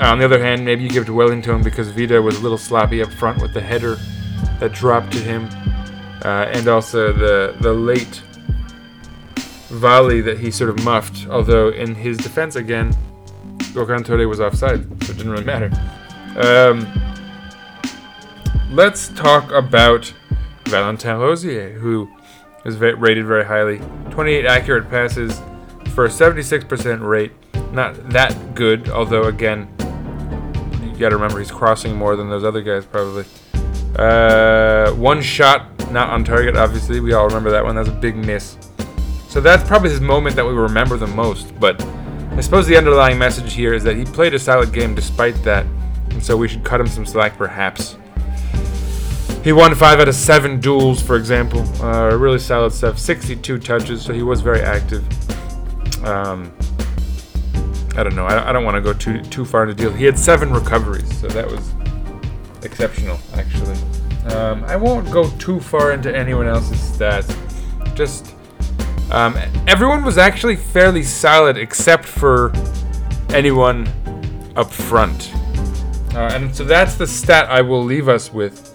Uh, 0.00 0.06
on 0.06 0.18
the 0.18 0.24
other 0.24 0.42
hand, 0.42 0.64
maybe 0.64 0.82
you 0.82 0.88
give 0.88 1.02
it 1.02 1.06
to 1.06 1.12
Wellington 1.12 1.62
because 1.62 1.88
Vida 1.88 2.20
was 2.22 2.38
a 2.38 2.40
little 2.40 2.58
sloppy 2.58 3.02
up 3.02 3.12
front 3.12 3.40
with 3.42 3.52
the 3.52 3.60
header 3.60 3.96
that 4.58 4.72
dropped 4.72 5.12
to 5.12 5.18
him, 5.18 5.48
uh, 6.24 6.46
and 6.52 6.68
also 6.68 7.12
the 7.12 7.56
the 7.60 7.72
late 7.72 8.22
volley 9.68 10.20
that 10.20 10.38
he 10.38 10.50
sort 10.50 10.70
of 10.70 10.82
muffed. 10.84 11.26
Although 11.28 11.68
in 11.68 11.94
his 11.94 12.16
defense 12.16 12.56
again, 12.56 12.94
Gökhan 13.72 14.04
Töre 14.04 14.28
was 14.28 14.40
offside, 14.40 14.84
so 15.04 15.12
it 15.12 15.16
didn't 15.16 15.30
really 15.30 15.44
matter. 15.44 15.70
Um, 16.36 16.86
let's 18.70 19.08
talk 19.08 19.50
about 19.52 20.12
Valentin 20.66 21.18
Rosier, 21.18 21.70
who 21.72 22.08
is 22.64 22.76
rated 22.76 23.26
very 23.26 23.44
highly. 23.44 23.80
28 24.10 24.46
accurate 24.46 24.90
passes 24.90 25.40
for 25.94 26.06
a 26.06 26.08
76% 26.08 27.06
rate. 27.06 27.32
Not 27.72 28.10
that 28.10 28.54
good, 28.54 28.88
although 28.88 29.24
again, 29.24 29.68
you 30.82 30.98
got 30.98 31.10
to 31.10 31.16
remember 31.16 31.38
he's 31.38 31.50
crossing 31.50 31.94
more 31.94 32.16
than 32.16 32.28
those 32.28 32.44
other 32.44 32.62
guys 32.62 32.84
probably. 32.84 33.24
Uh, 33.96 34.92
one 34.92 35.20
shot, 35.20 35.66
not 35.90 36.10
on 36.10 36.24
target. 36.24 36.56
Obviously, 36.56 37.00
we 37.00 37.12
all 37.12 37.26
remember 37.26 37.50
that 37.50 37.64
one. 37.64 37.74
That 37.74 37.86
was 37.86 37.88
a 37.88 38.00
big 38.00 38.16
miss. 38.16 38.56
So 39.28 39.40
that's 39.40 39.66
probably 39.66 39.90
his 39.90 40.00
moment 40.00 40.36
that 40.36 40.44
we 40.44 40.52
remember 40.52 40.96
the 40.96 41.06
most. 41.06 41.58
But 41.60 41.80
I 42.32 42.40
suppose 42.40 42.66
the 42.66 42.76
underlying 42.76 43.18
message 43.18 43.52
here 43.52 43.74
is 43.74 43.84
that 43.84 43.96
he 43.96 44.04
played 44.04 44.34
a 44.34 44.38
solid 44.38 44.72
game 44.72 44.94
despite 44.94 45.34
that, 45.44 45.66
and 46.10 46.24
so 46.24 46.36
we 46.36 46.48
should 46.48 46.64
cut 46.64 46.80
him 46.80 46.86
some 46.86 47.04
slack, 47.04 47.36
perhaps. 47.36 47.96
He 49.42 49.52
won 49.52 49.74
five 49.74 50.00
out 50.00 50.08
of 50.08 50.14
seven 50.14 50.60
duels, 50.60 51.02
for 51.02 51.16
example. 51.16 51.60
Uh, 51.82 52.14
really 52.16 52.38
solid 52.38 52.72
stuff. 52.72 52.98
62 52.98 53.58
touches, 53.58 54.02
so 54.02 54.12
he 54.12 54.22
was 54.22 54.42
very 54.42 54.60
active. 54.60 55.04
Um, 56.04 56.52
I 57.96 58.02
don't 58.02 58.14
know. 58.14 58.26
I, 58.26 58.50
I 58.50 58.52
don't 58.52 58.64
want 58.64 58.76
to 58.76 58.80
go 58.80 58.92
too 58.92 59.20
too 59.22 59.44
far 59.44 59.62
into 59.62 59.74
deal. 59.74 59.92
He 59.92 60.04
had 60.04 60.18
seven 60.18 60.52
recoveries, 60.52 61.20
so 61.20 61.26
that 61.28 61.46
was 61.46 61.72
exceptional, 62.64 63.18
actually. 63.34 63.76
Um, 64.34 64.62
I 64.64 64.76
won't 64.76 65.10
go 65.10 65.28
too 65.38 65.58
far 65.60 65.92
into 65.92 66.14
anyone 66.14 66.46
else's 66.46 66.78
stats. 66.78 67.34
Just 67.96 68.34
um, 69.10 69.36
everyone 69.66 70.04
was 70.04 70.18
actually 70.18 70.56
fairly 70.56 71.02
solid, 71.02 71.56
except 71.56 72.04
for 72.04 72.52
anyone 73.30 73.88
up 74.56 74.70
front. 74.70 75.32
Uh, 76.14 76.30
and 76.32 76.54
so 76.54 76.64
that's 76.64 76.96
the 76.96 77.06
stat 77.06 77.48
I 77.48 77.60
will 77.60 77.84
leave 77.84 78.08
us 78.08 78.32
with. 78.32 78.66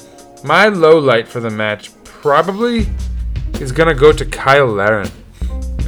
My 0.44 0.68
low 0.68 1.00
light 1.00 1.28
for 1.28 1.40
the 1.40 1.50
match 1.50 1.92
probably 2.04 2.88
is 3.60 3.72
gonna 3.72 3.94
go 3.94 4.12
to 4.12 4.26
Kyle 4.26 4.68
Larin, 4.68 5.10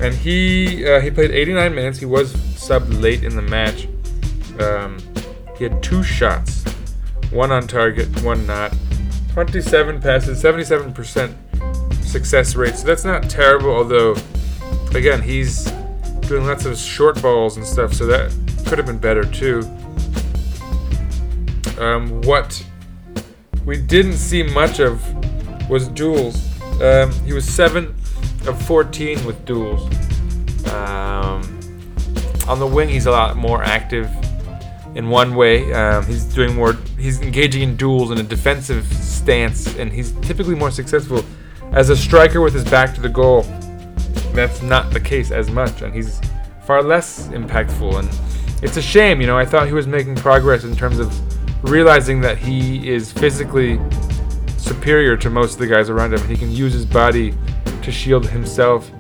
and 0.02 0.14
he 0.14 0.86
uh, 0.86 1.00
he 1.00 1.12
played 1.12 1.32
89 1.32 1.76
minutes. 1.76 2.00
He 2.00 2.06
was 2.06 2.34
subbed 2.34 3.02
late 3.02 3.24
in 3.24 3.36
the 3.36 3.42
match. 3.42 3.88
Um, 4.60 4.98
he 5.58 5.64
had 5.64 5.82
two 5.82 6.04
shots, 6.04 6.64
one 7.32 7.52
on 7.52 7.68
target, 7.68 8.24
one 8.24 8.46
not. 8.46 8.74
27 9.34 10.02
passes, 10.02 10.42
77% 10.42 11.36
success 12.04 12.56
rate. 12.56 12.76
So 12.76 12.88
that's 12.88 13.06
not 13.06 13.30
terrible. 13.30 13.70
Although, 13.70 14.16
again, 14.96 15.22
he's 15.22 15.66
doing 16.22 16.46
lots 16.46 16.66
of 16.66 16.78
short 16.78 17.22
balls 17.22 17.58
and 17.58 17.66
stuff, 17.66 17.94
so 17.94 18.06
that 18.06 18.32
could 18.66 18.78
have 18.78 18.88
been 18.88 18.98
better 18.98 19.24
too. 19.24 19.62
Um, 21.80 22.22
what 22.24 22.66
we 23.66 23.78
didn't 23.78 24.18
see 24.18 24.44
much 24.44 24.80
of 24.80 25.02
was 25.70 25.88
duels. 25.90 26.44
Um, 26.82 27.12
he 27.26 27.34
was 27.34 27.46
7 27.46 27.94
of 28.48 28.62
14 28.66 29.26
with 29.26 29.44
duels. 29.46 29.84
Um, 30.68 31.42
on 32.48 32.60
the 32.60 32.68
wing, 32.68 32.90
he's 32.90 33.06
a 33.06 33.12
lot 33.12 33.36
more 33.36 33.64
active 33.64 34.10
in 34.96 35.10
one 35.10 35.36
way. 35.36 35.72
Um, 35.74 36.06
he's 36.06 36.24
doing 36.24 36.56
more, 36.56 36.74
he's 36.98 37.22
engaging 37.22 37.62
in 37.62 37.76
duels 37.76 38.12
in 38.12 38.18
a 38.18 38.24
defensive 38.24 38.86
stance, 38.88 39.76
and 39.78 39.92
he's 39.92 40.14
typically 40.22 40.56
more 40.56 40.72
successful 40.72 41.24
as 41.72 41.90
a 41.90 41.96
striker 41.96 42.42
with 42.42 42.54
his 42.54 42.64
back 42.64 42.96
to 42.96 43.02
the 43.02 43.10
goal. 43.10 43.46
That's 44.38 44.62
not 44.62 44.92
the 44.92 45.00
case 45.00 45.32
as 45.32 45.50
much, 45.50 45.82
and 45.82 45.92
he's 45.92 46.22
far 46.64 46.84
less 46.84 47.28
impactful. 47.30 48.00
And 48.00 48.64
it's 48.64 48.78
a 48.78 48.82
shame, 48.82 49.20
you 49.20 49.26
know. 49.26 49.38
I 49.38 49.46
thought 49.46 49.66
he 49.66 49.74
was 49.74 49.88
making 49.88 50.16
progress 50.16 50.64
in 50.64 50.76
terms 50.76 51.00
of 51.00 51.12
realizing 51.64 52.22
that 52.22 52.38
he 52.38 52.88
is 52.88 53.12
physically 53.12 53.80
superior 54.58 55.18
to 55.18 55.30
most 55.32 55.54
of 55.54 55.60
the 55.60 55.68
guys 55.68 55.90
around 55.90 56.14
him. 56.14 56.26
He 56.28 56.38
can 56.38 56.52
use 56.52 56.72
his 56.72 56.86
body 56.86 57.34
to 57.82 57.92
shield 57.92 58.28
himself, 58.28 58.92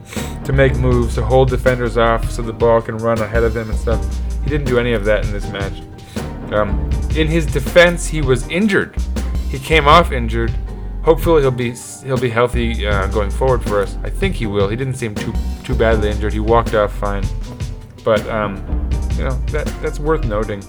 to 0.43 0.53
make 0.53 0.75
moves, 0.77 1.13
to 1.15 1.23
hold 1.23 1.49
defenders 1.49 1.97
off 1.97 2.31
so 2.31 2.41
the 2.41 2.51
ball 2.51 2.81
can 2.81 2.97
run 2.97 3.19
ahead 3.19 3.43
of 3.43 3.55
him 3.55 3.69
and 3.69 3.77
stuff. 3.77 4.03
He 4.43 4.49
didn't 4.49 4.65
do 4.65 4.79
any 4.79 4.93
of 4.93 5.05
that 5.05 5.23
in 5.23 5.31
this 5.31 5.47
match. 5.51 5.83
Um, 6.51 6.89
in 7.15 7.27
his 7.27 7.45
defense, 7.45 8.07
he 8.07 8.21
was 8.21 8.47
injured. 8.47 8.95
He 9.49 9.59
came 9.59 9.87
off 9.87 10.11
injured. 10.11 10.51
Hopefully, 11.07 11.41
he'll 11.41 11.51
be 11.51 11.71
he'll 12.03 12.19
be 12.19 12.29
healthy 12.29 12.85
uh, 12.85 13.07
going 13.07 13.29
forward 13.29 13.63
for 13.63 13.81
us. 13.81 13.97
I 14.03 14.09
think 14.09 14.35
he 14.35 14.45
will. 14.45 14.67
He 14.67 14.75
didn't 14.75 14.95
seem 14.95 15.15
too 15.15 15.33
too 15.63 15.73
badly 15.73 16.09
injured. 16.09 16.33
He 16.33 16.41
walked 16.41 16.73
off 16.73 16.93
fine. 16.93 17.23
But 18.03 18.27
um, 18.27 18.57
you 19.15 19.23
know 19.23 19.39
that 19.51 19.67
that's 19.81 19.99
worth 19.99 20.25
noting. 20.25 20.61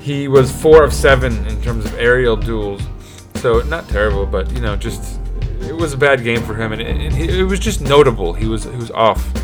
He 0.00 0.28
was 0.28 0.52
four 0.52 0.84
of 0.84 0.92
seven 0.92 1.44
in 1.48 1.60
terms 1.62 1.84
of 1.84 1.94
aerial 1.94 2.36
duels, 2.36 2.80
so 3.34 3.58
not 3.62 3.88
terrible, 3.88 4.24
but 4.24 4.48
you 4.52 4.60
know 4.60 4.76
just 4.76 5.18
it 5.62 5.74
was 5.74 5.94
a 5.94 5.96
bad 5.96 6.22
game 6.22 6.44
for 6.44 6.54
him, 6.54 6.70
and 6.70 6.80
it, 6.80 7.12
it, 7.12 7.40
it 7.40 7.44
was 7.44 7.58
just 7.58 7.80
notable. 7.80 8.34
He 8.34 8.46
was 8.46 8.62
he 8.62 8.76
was 8.76 8.92
off. 8.92 9.36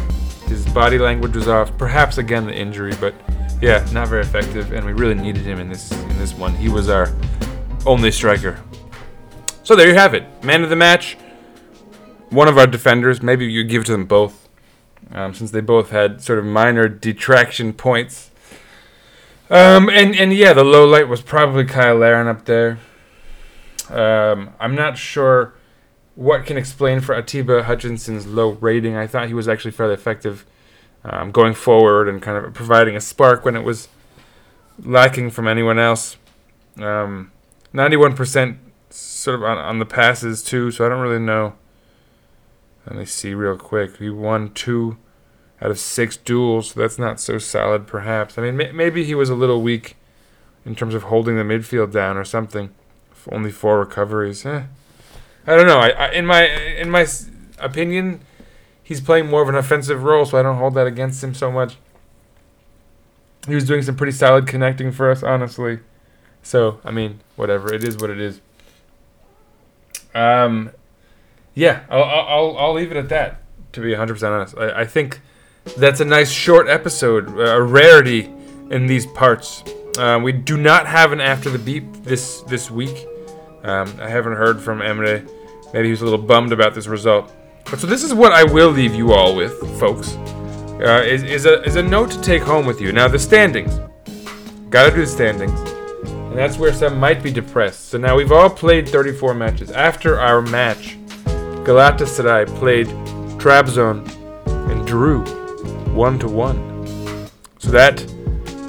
His 0.46 0.64
body 0.66 0.98
language 0.98 1.34
was 1.34 1.48
off. 1.48 1.76
Perhaps 1.78 2.18
again 2.18 2.46
the 2.46 2.54
injury, 2.54 2.94
but 3.00 3.12
yeah, 3.60 3.84
not 3.92 4.06
very 4.06 4.22
effective, 4.22 4.72
and 4.72 4.86
we 4.86 4.92
really 4.92 5.14
needed 5.14 5.42
him 5.42 5.58
in 5.58 5.68
this 5.68 5.90
in 5.90 6.18
this 6.18 6.32
one. 6.34 6.54
He 6.54 6.68
was 6.68 6.88
our 6.88 7.12
only 7.86 8.10
striker. 8.10 8.60
So 9.62 9.76
there 9.76 9.88
you 9.88 9.94
have 9.94 10.14
it, 10.14 10.24
man 10.44 10.62
of 10.62 10.70
the 10.70 10.76
match. 10.76 11.16
One 12.30 12.48
of 12.48 12.58
our 12.58 12.66
defenders. 12.66 13.22
Maybe 13.22 13.46
you 13.46 13.64
give 13.64 13.84
to 13.84 13.92
them 13.92 14.06
both, 14.06 14.48
um, 15.12 15.34
since 15.34 15.50
they 15.50 15.60
both 15.60 15.90
had 15.90 16.22
sort 16.22 16.38
of 16.38 16.44
minor 16.44 16.88
detraction 16.88 17.72
points. 17.72 18.30
Um, 19.50 19.90
and 19.90 20.14
and 20.16 20.32
yeah, 20.32 20.52
the 20.52 20.64
low 20.64 20.86
light 20.86 21.08
was 21.08 21.20
probably 21.20 21.64
Kyle 21.64 21.96
Larin 21.96 22.26
up 22.26 22.46
there. 22.46 22.78
Um, 23.90 24.54
I'm 24.58 24.74
not 24.74 24.96
sure 24.96 25.54
what 26.14 26.46
can 26.46 26.56
explain 26.56 27.00
for 27.00 27.14
Atiba 27.14 27.64
Hutchinson's 27.64 28.26
low 28.26 28.52
rating. 28.52 28.96
I 28.96 29.06
thought 29.06 29.28
he 29.28 29.34
was 29.34 29.48
actually 29.48 29.72
fairly 29.72 29.94
effective 29.94 30.46
um, 31.04 31.30
going 31.32 31.54
forward 31.54 32.08
and 32.08 32.22
kind 32.22 32.42
of 32.42 32.54
providing 32.54 32.96
a 32.96 33.00
spark 33.00 33.44
when 33.44 33.56
it 33.56 33.64
was 33.64 33.88
lacking 34.78 35.30
from 35.30 35.48
anyone 35.48 35.78
else. 35.78 36.16
Um, 36.78 37.30
91% 37.74 38.58
sort 38.90 39.36
of 39.36 39.42
on, 39.44 39.58
on 39.58 39.78
the 39.78 39.86
passes 39.86 40.42
too, 40.42 40.70
so 40.70 40.84
I 40.84 40.88
don't 40.88 41.00
really 41.00 41.18
know. 41.18 41.54
Let 42.86 42.96
me 42.96 43.04
see 43.04 43.34
real 43.34 43.56
quick. 43.56 43.98
He 43.98 44.10
won 44.10 44.52
two 44.52 44.96
out 45.60 45.70
of 45.70 45.78
six 45.78 46.16
duels, 46.16 46.70
so 46.70 46.80
that's 46.80 46.98
not 46.98 47.20
so 47.20 47.38
solid, 47.38 47.86
perhaps. 47.86 48.36
I 48.36 48.42
mean, 48.42 48.56
may- 48.56 48.72
maybe 48.72 49.04
he 49.04 49.14
was 49.14 49.30
a 49.30 49.34
little 49.34 49.62
weak 49.62 49.96
in 50.66 50.74
terms 50.74 50.94
of 50.94 51.04
holding 51.04 51.36
the 51.36 51.42
midfield 51.42 51.92
down 51.92 52.16
or 52.16 52.24
something. 52.24 52.70
Only 53.30 53.52
four 53.52 53.78
recoveries. 53.78 54.44
Eh. 54.44 54.64
I 55.46 55.56
don't 55.56 55.68
know. 55.68 55.78
I, 55.78 55.90
I 55.90 56.10
in 56.10 56.26
my 56.26 56.44
in 56.44 56.90
my 56.90 57.06
opinion, 57.58 58.20
he's 58.82 59.00
playing 59.00 59.28
more 59.28 59.42
of 59.42 59.48
an 59.48 59.54
offensive 59.54 60.02
role, 60.02 60.24
so 60.24 60.38
I 60.38 60.42
don't 60.42 60.56
hold 60.58 60.74
that 60.74 60.88
against 60.88 61.22
him 61.22 61.32
so 61.32 61.50
much. 61.52 61.76
He 63.46 63.54
was 63.54 63.64
doing 63.64 63.82
some 63.82 63.96
pretty 63.96 64.12
solid 64.12 64.48
connecting 64.48 64.90
for 64.90 65.08
us, 65.08 65.22
honestly. 65.22 65.78
So 66.42 66.80
I 66.84 66.90
mean, 66.90 67.20
whatever. 67.42 67.74
It 67.74 67.84
is 67.84 67.98
what 67.98 68.08
it 68.08 68.20
is. 68.20 68.40
Um, 70.14 70.70
yeah, 71.54 71.84
I'll 71.90 72.02
I'll 72.02 72.56
I'll, 72.58 72.72
leave 72.72 72.90
it 72.90 72.96
at 72.96 73.08
that. 73.10 73.42
To 73.72 73.80
be 73.80 73.90
100 73.90 74.14
percent 74.14 74.32
honest, 74.32 74.56
I, 74.56 74.80
I 74.82 74.86
think 74.86 75.20
that's 75.76 76.00
a 76.00 76.04
nice 76.04 76.30
short 76.30 76.68
episode, 76.68 77.28
a 77.38 77.62
rarity 77.62 78.30
in 78.70 78.86
these 78.86 79.06
parts. 79.06 79.62
Uh, 79.98 80.18
we 80.22 80.32
do 80.32 80.56
not 80.56 80.86
have 80.86 81.12
an 81.12 81.20
after 81.20 81.50
the 81.50 81.58
beep 81.58 81.84
this 82.04 82.40
this 82.42 82.70
week. 82.70 83.06
Um, 83.62 83.94
I 84.00 84.08
haven't 84.08 84.36
heard 84.36 84.60
from 84.60 84.80
Emre. 84.80 85.28
Maybe 85.72 85.88
he 85.88 85.90
was 85.90 86.00
a 86.00 86.04
little 86.04 86.18
bummed 86.18 86.52
about 86.52 86.74
this 86.74 86.86
result. 86.86 87.32
But 87.70 87.78
so 87.78 87.86
this 87.86 88.02
is 88.02 88.12
what 88.12 88.32
I 88.32 88.44
will 88.44 88.70
leave 88.70 88.94
you 88.94 89.12
all 89.12 89.36
with, 89.36 89.58
folks. 89.78 90.14
Uh, 90.14 91.02
is, 91.06 91.22
is 91.22 91.46
a 91.46 91.62
is 91.62 91.76
a 91.76 91.82
note 91.82 92.10
to 92.10 92.20
take 92.20 92.42
home 92.42 92.66
with 92.66 92.80
you. 92.80 92.92
Now 92.92 93.08
the 93.08 93.18
standings. 93.18 93.78
Gotta 94.70 94.90
do 94.94 95.02
the 95.02 95.06
standings. 95.06 95.52
And 96.32 96.38
that's 96.38 96.56
where 96.56 96.72
some 96.72 96.98
might 96.98 97.22
be 97.22 97.30
depressed. 97.30 97.90
So 97.90 97.98
now 97.98 98.16
we've 98.16 98.32
all 98.32 98.48
played 98.48 98.88
34 98.88 99.34
matches. 99.34 99.70
After 99.70 100.18
our 100.18 100.40
match, 100.40 100.96
Galatasaray 101.66 102.46
played 102.56 102.86
Trabzon 103.36 104.08
and 104.70 104.86
drew 104.86 105.26
one 105.92 106.18
to 106.20 106.28
one. 106.28 107.28
So 107.58 107.70
that 107.72 108.02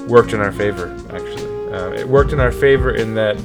worked 0.09 0.33
in 0.33 0.41
our 0.41 0.51
favor, 0.51 0.93
actually. 1.13 1.73
Uh, 1.73 1.91
it 1.91 2.05
worked 2.05 2.33
in 2.33 2.41
our 2.41 2.51
favor 2.51 2.95
in 2.95 3.15
that 3.15 3.37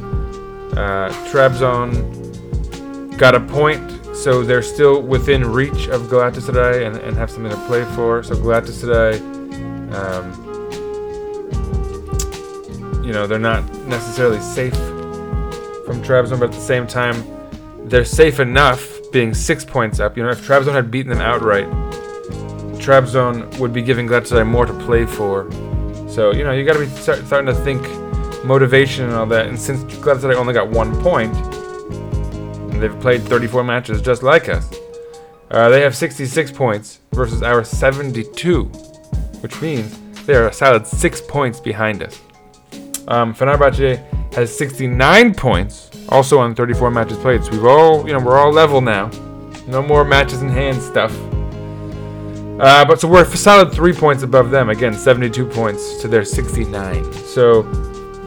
uh, 0.73 1.11
Trabzon 1.31 3.17
got 3.19 3.37
a 3.37 3.41
point, 3.41 3.89
so 4.17 4.43
they're 4.43 4.63
still 4.63 5.01
within 5.01 5.49
reach 5.49 5.87
of 5.87 6.09
Galatasaray 6.09 6.85
and, 6.85 6.97
and 6.97 7.17
have 7.17 7.31
something 7.31 7.53
to 7.53 7.67
play 7.69 7.85
for. 7.95 8.25
So 8.25 8.35
Galatasaray, 8.35 9.95
um, 9.95 10.48
you 13.09 13.15
know, 13.15 13.27
they're 13.27 13.39
not 13.39 13.65
necessarily 13.87 14.39
safe 14.39 14.75
from 14.75 16.03
Trabzon, 16.03 16.39
but 16.39 16.51
at 16.51 16.53
the 16.53 16.61
same 16.61 16.87
time, 16.87 17.25
they're 17.89 18.05
safe 18.05 18.39
enough 18.39 18.87
being 19.13 19.33
six 19.33 19.65
points 19.65 19.99
up. 19.99 20.15
You 20.15 20.25
know, 20.25 20.29
if 20.29 20.47
Trabzon 20.47 20.75
had 20.75 20.91
beaten 20.91 21.09
them 21.09 21.23
outright, 21.23 21.65
Trabzon 22.79 23.59
would 23.61 23.73
be 23.73 23.81
giving 23.81 24.07
Galatasaray 24.07 24.47
more 24.47 24.67
to 24.67 24.75
play 24.81 25.07
for. 25.07 25.51
So, 26.07 26.33
you 26.35 26.45
know, 26.45 26.53
you 26.53 26.67
got 26.67 26.75
to 26.75 26.81
be 26.81 26.87
start, 26.89 27.25
starting 27.25 27.47
to 27.47 27.59
think 27.63 27.81
motivation 28.45 29.07
and 29.07 29.15
all 29.15 29.25
that. 29.25 29.47
And 29.47 29.59
since 29.59 29.83
Galatasaray 29.85 30.35
only 30.35 30.53
got 30.53 30.69
one 30.69 30.95
point, 31.01 31.35
and 31.35 32.83
they've 32.83 33.01
played 33.01 33.23
34 33.23 33.65
matches 33.65 34.03
just 34.03 34.23
like 34.23 34.51
us, 34.51 34.71
uh, 35.51 35.71
they 35.71 35.81
have 35.81 35.97
66 35.97 36.53
points 36.53 37.01
versus 37.13 37.43
our 37.43 37.65
72, 37.65 38.65
which 39.41 39.59
means 39.63 39.99
they 40.27 40.35
are 40.35 40.49
a 40.49 40.53
solid 40.53 40.87
six 40.87 41.23
points 41.23 41.59
behind 41.59 42.03
us. 42.03 42.21
Um, 43.09 43.35
Fenerbahce 43.35 44.35
has 44.35 44.57
69 44.57 45.35
points, 45.35 45.91
also 46.11 46.39
on 46.39 46.55
34 46.55 46.91
matches 46.91 47.17
played. 47.19 47.43
So 47.43 47.53
we've 47.53 47.65
all, 47.65 48.07
you 48.07 48.13
know, 48.13 48.21
we're 48.21 48.39
all 48.39 48.53
level 48.53 48.81
now. 48.81 49.11
No 49.67 49.83
more 49.83 50.05
matches 50.05 50.43
in 50.43 50.49
hand 50.49 50.81
stuff. 50.81 51.15
Uh, 52.61 52.85
but 52.85 53.01
so 53.01 53.09
we're 53.09 53.25
solid 53.25 53.73
three 53.73 53.93
points 53.93 54.23
above 54.23 54.51
them. 54.51 54.69
Again, 54.69 54.93
72 54.93 55.47
points 55.47 56.01
to 56.03 56.09
their 56.09 56.25
69. 56.25 57.13
So 57.13 57.63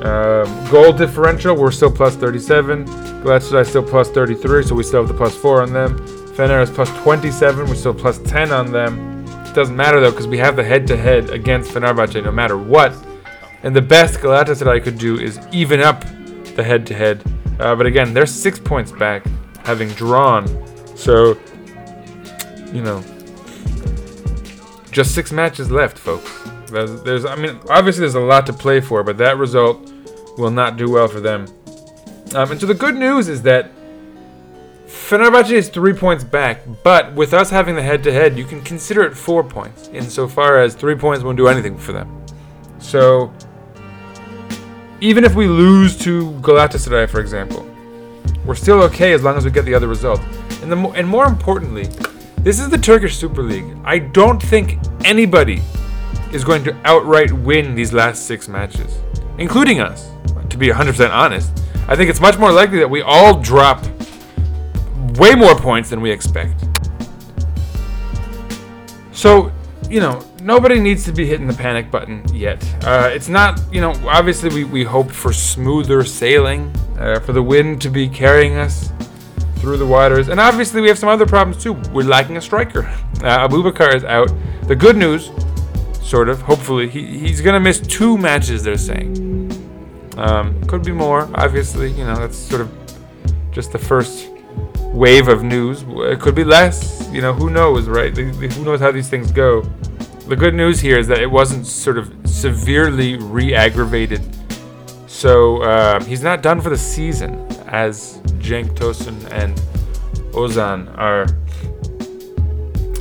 um, 0.04 0.70
goal 0.72 0.92
differential, 0.94 1.56
we're 1.56 1.72
still 1.72 1.92
plus 1.92 2.16
37. 2.16 2.86
Galatasaray 2.86 3.68
still 3.68 3.84
plus 3.84 4.10
33, 4.10 4.64
so 4.64 4.74
we 4.74 4.84
still 4.84 5.02
have 5.02 5.08
the 5.08 5.14
plus 5.14 5.36
four 5.36 5.62
on 5.62 5.74
them. 5.74 6.00
Fener 6.36 6.64
is 6.64 6.72
plus 6.72 6.90
27, 7.04 7.68
we're 7.68 7.76
still 7.76 7.94
plus 7.94 8.18
10 8.20 8.52
on 8.52 8.72
them. 8.72 9.26
It 9.46 9.54
doesn't 9.54 9.76
matter 9.76 10.00
though, 10.00 10.10
because 10.10 10.28
we 10.28 10.40
have 10.40 10.56
the 10.56 10.64
head-to-head 10.64 11.30
against 11.30 11.72
Fenerbahce 11.72 12.24
no 12.24 12.32
matter 12.32 12.58
what. 12.58 12.96
And 13.64 13.76
the 13.76 13.82
best 13.82 14.20
Galatasaray 14.20 14.84
could 14.84 14.98
do 14.98 15.20
is 15.20 15.40
even 15.52 15.82
up 15.82 16.04
the 16.56 16.64
head-to-head. 16.64 17.24
Uh, 17.60 17.76
but 17.76 17.86
again, 17.86 18.14
they're 18.14 18.26
six 18.26 18.60
points 18.60 18.92
back, 18.92 19.26
having 19.64 19.90
drawn. 19.90 20.48
So, 20.98 21.38
you 22.74 22.82
know, 22.82 23.04
just 24.92 25.14
six 25.14 25.32
matches 25.32 25.70
left, 25.70 25.98
folks. 25.98 26.32
There's, 26.72 27.02
there's, 27.04 27.26
I 27.26 27.36
mean, 27.36 27.60
obviously 27.70 28.02
there's 28.02 28.16
a 28.16 28.20
lot 28.20 28.46
to 28.48 28.54
play 28.54 28.82
for, 28.82 29.04
but 29.04 29.18
that 29.18 29.38
result 29.38 29.92
will 30.38 30.52
not 30.52 30.78
do 30.78 30.90
well 30.90 31.08
for 31.08 31.20
them. 31.20 31.46
Um, 32.34 32.52
and 32.52 32.60
so 32.60 32.66
the 32.66 32.74
good 32.74 32.96
news 32.96 33.28
is 33.28 33.42
that 33.44 33.72
Fenerbahce 34.88 35.52
is 35.52 35.70
three 35.70 35.94
points 35.94 36.24
back, 36.24 36.62
but 36.84 37.14
with 37.14 37.34
us 37.34 37.50
having 37.50 37.76
the 37.76 37.82
head-to-head, 37.82 38.38
you 38.38 38.46
can 38.46 38.62
consider 38.62 39.04
it 39.04 39.16
four 39.16 39.44
points, 39.44 39.90
insofar 39.90 40.60
as 40.60 40.74
three 40.74 40.96
points 40.96 41.24
won't 41.24 41.38
do 41.38 41.48
anything 41.48 41.78
for 41.78 41.92
them. 41.92 42.26
So, 42.80 43.34
even 45.02 45.24
if 45.24 45.34
we 45.34 45.48
lose 45.48 45.98
to 45.98 46.32
Galatasaray, 46.42 47.10
for 47.10 47.20
example, 47.20 47.68
we're 48.46 48.56
still 48.56 48.82
okay 48.84 49.14
as 49.14 49.24
long 49.24 49.36
as 49.36 49.44
we 49.44 49.52
get 49.52 49.66
the 49.66 49.74
other 49.74 49.88
result. 49.88 50.22
And 50.62 50.72
the 50.72 50.78
and 50.92 51.08
more 51.08 51.26
importantly, 51.26 51.86
this 52.38 52.60
is 52.60 52.70
the 52.70 52.78
Turkish 52.78 53.18
Super 53.18 53.42
League. 53.42 53.66
I 53.84 53.98
don't 53.98 54.42
think 54.42 54.80
anybody 55.04 55.62
is 56.32 56.44
going 56.44 56.64
to 56.64 56.76
outright 56.86 57.32
win 57.32 57.76
these 57.76 57.94
last 57.94 58.26
six 58.26 58.48
matches, 58.48 59.00
including 59.38 59.82
us. 59.82 60.10
To 60.50 60.58
be 60.58 60.68
100% 60.68 61.12
honest, 61.12 61.50
I 61.88 61.96
think 61.96 62.10
it's 62.10 62.20
much 62.20 62.38
more 62.38 62.52
likely 62.52 62.80
that 62.80 62.90
we 62.90 63.02
all 63.02 63.40
drop 63.40 63.86
way 65.18 65.34
more 65.34 65.56
points 65.56 65.90
than 65.90 66.02
we 66.02 66.12
expect. 66.12 66.66
So, 69.14 69.52
you 69.90 70.00
know, 70.00 70.22
nobody 70.42 70.80
needs 70.80 71.06
to 71.06 71.12
be 71.12 71.26
hitting 71.26 71.48
the 71.48 71.54
panic 71.54 71.92
button 71.92 72.24
yet. 72.34 72.64
Uh, 72.84 73.10
it's 73.14 73.30
not, 73.30 73.62
you 73.72 73.82
know, 73.82 73.94
obviously 74.08 74.50
we, 74.50 74.64
we 74.64 74.84
hope 74.84 75.12
for 75.12 75.32
smoother 75.32 76.04
sailing, 76.04 76.74
uh, 76.98 77.20
for 77.20 77.34
the 77.34 77.44
wind 77.44 77.82
to 77.82 77.90
be 77.90 78.10
carrying 78.10 78.58
us 78.58 78.92
through 79.58 79.78
the 79.78 79.86
waters. 79.86 80.30
And 80.30 80.40
obviously 80.40 80.82
we 80.82 80.88
have 80.88 80.98
some 80.98 81.10
other 81.10 81.26
problems 81.26 81.62
too. 81.62 81.74
We're 81.94 82.04
lacking 82.04 82.38
a 82.38 82.42
striker. 82.42 82.86
Uh, 83.24 83.48
Aboubakar 83.48 83.94
is 83.96 84.04
out. 84.04 84.32
The 84.64 84.76
good 84.76 84.98
news 84.98 85.32
sort 86.02 86.28
of. 86.28 86.42
Hopefully, 86.42 86.90
he, 86.90 87.20
he's 87.20 87.42
gonna 87.42 87.60
miss 87.60 87.80
two 87.80 88.18
matches. 88.18 88.64
They're 88.64 88.78
saying. 88.78 89.50
Um, 90.18 90.62
could 90.66 90.84
be 90.84 90.92
more. 90.92 91.30
Obviously, 91.36 91.92
you 91.92 92.04
know 92.04 92.16
that's 92.16 92.38
sort 92.38 92.62
of 92.62 92.70
just 93.52 93.72
the 93.72 93.80
first 93.80 94.30
wave 94.94 95.28
of 95.28 95.44
news. 95.44 95.86
It 95.88 96.20
could 96.20 96.36
be 96.36 96.44
less. 96.44 97.10
You 97.12 97.22
know, 97.22 97.34
who 97.34 97.50
knows, 97.50 97.88
right? 97.88 98.16
Who 98.16 98.66
knows 98.66 98.80
how 98.80 98.92
these 98.92 99.10
things 99.10 99.32
go? 99.32 99.64
The 100.28 100.36
good 100.36 100.54
news 100.54 100.80
here 100.80 100.98
is 100.98 101.08
that 101.08 101.20
it 101.20 101.30
wasn't 101.30 101.66
sort 101.66 101.98
of 101.98 102.14
severely 102.26 103.18
re-aggravated. 103.18 104.22
So 105.08 105.62
uh, 105.62 106.04
he's 106.04 106.24
not 106.24 106.42
done 106.42 106.62
for 106.62 106.70
the 106.70 106.78
season, 106.78 107.46
as 107.68 108.20
Cenk 108.40 108.76
Tosun 108.76 109.30
and 109.32 109.56
Ozan 110.34 110.98
are. 110.98 111.24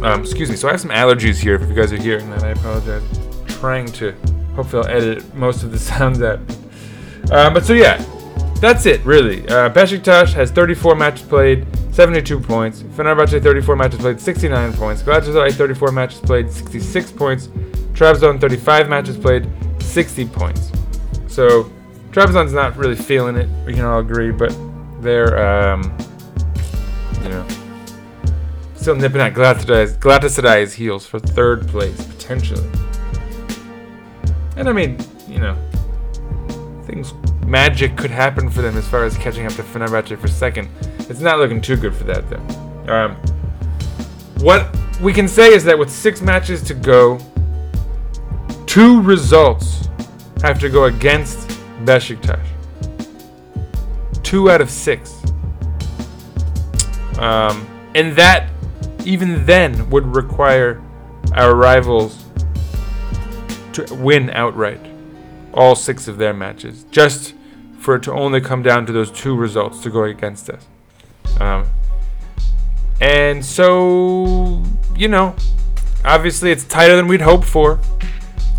Um, 0.05 0.23
excuse 0.23 0.51
me. 0.51 0.57
So 0.57 0.69
I 0.69 0.73
have 0.73 0.81
some 0.81 0.91
allergies 0.91 1.39
here. 1.39 1.55
If 1.55 1.69
you 1.69 1.75
guys 1.75 1.93
are 1.93 1.97
hearing 1.97 2.31
that, 2.31 2.43
I 2.43 2.51
apologize. 2.51 3.03
trying 3.47 3.87
to. 3.93 4.13
Hopefully, 4.55 4.87
I'll 4.87 4.97
edit 4.97 5.35
most 5.35 5.63
of 5.63 5.71
the 5.73 5.79
sounds 5.91 6.21
out. 6.23 6.41
Uh, 7.31 7.51
but 7.51 7.65
so 7.65 7.75
yeah, 7.75 8.03
that's 8.61 8.87
it 8.87 9.05
really. 9.05 9.47
Uh, 9.49 9.71
Besiktas 9.71 10.33
has 10.35 10.51
34 10.51 10.95
matches 10.95 11.27
played, 11.27 11.67
72 11.93 12.39
points. 12.41 12.83
Fenerbahce 12.83 13.43
34 13.43 13.77
matches 13.77 14.01
played, 14.01 14.21
69 14.21 14.73
points. 14.75 15.03
Galatasaray 15.03 15.53
34 15.53 15.93
matches 15.93 16.21
played, 16.21 16.51
66 16.51 17.13
points. 17.13 17.47
Trabzon 17.93 18.41
35 18.41 18.89
matches 18.89 19.17
played, 19.17 19.49
60 19.81 20.27
points. 20.27 20.71
So 21.27 21.71
Trabzon's 22.11 22.53
not 22.53 22.77
really 22.77 22.97
feeling 22.97 23.37
it. 23.37 23.49
We 23.65 23.73
can 23.73 23.85
all 23.85 24.01
agree, 24.01 24.31
but 24.31 24.57
they're 25.01 25.39
um, 25.39 25.97
you 27.23 27.29
know 27.29 27.47
still 28.75 28.97
nipping 28.97 29.21
at 29.21 29.35
Galatasaray's, 29.35 29.97
Galatasaray's 29.97 30.75
heels 30.75 31.07
for 31.07 31.19
third 31.19 31.69
place 31.69 32.05
potentially. 32.07 32.69
And 34.57 34.69
I 34.69 34.73
mean, 34.73 34.99
you 35.29 35.39
know, 35.39 35.57
things 36.85 37.13
magic 37.51 37.97
could 37.97 38.13
happen 38.13 38.49
for 38.49 38.63
them 38.63 38.77
as 38.77 38.87
far 38.87 39.05
as 39.05 39.17
catching 39.19 39.45
up 39.45 39.53
to 39.55 39.63
Fenerbahce 39.63 40.17
for 40.19 40.29
second. 40.29 40.69
It's 41.11 41.21
not 41.21 41.41
looking 41.41 41.61
too 41.61 41.77
good 41.77 41.95
for 41.95 42.05
that 42.05 42.31
though. 42.31 42.93
Um, 42.93 43.17
what 44.39 44.75
we 45.01 45.13
can 45.13 45.27
say 45.27 45.53
is 45.53 45.65
that 45.65 45.77
with 45.77 45.91
six 45.91 46.23
matches 46.23 46.63
to 46.63 46.75
go, 46.75 47.19
two 48.67 49.03
results 49.03 49.89
have 50.43 50.61
to 50.61 50.69
go 50.69 50.85
against 50.85 51.49
Besiktas. 51.85 52.41
Two 54.23 54.49
out 54.49 54.61
of 54.61 54.71
six. 54.71 55.21
Um, 57.19 57.67
and 57.97 58.15
that, 58.15 58.49
even 59.05 59.45
then, 59.45 59.91
would 59.91 60.07
require 60.15 60.81
our 61.35 61.57
rivals 61.57 62.25
to 63.73 63.93
win 63.97 64.31
outright 64.31 64.81
all 65.53 65.75
six 65.75 66.07
of 66.07 66.17
their 66.17 66.33
matches, 66.33 66.85
just 66.93 67.35
for 67.81 67.97
it 67.97 68.03
to 68.05 68.13
only 68.13 68.41
come 68.41 68.63
down 68.63 68.87
to 68.87 68.93
those 68.93 69.11
two 69.11 69.35
results 69.35 69.81
to 69.81 69.91
go 69.91 70.05
against 70.05 70.51
us. 70.51 70.67
Um, 71.41 71.67
and 73.01 73.45
so, 73.45 74.63
you 74.95 75.09
know, 75.09 75.35
obviously 76.05 76.53
it's 76.53 76.65
tighter 76.65 76.95
than 76.95 77.09
we'd 77.09 77.23
hoped 77.23 77.47
for, 77.47 77.81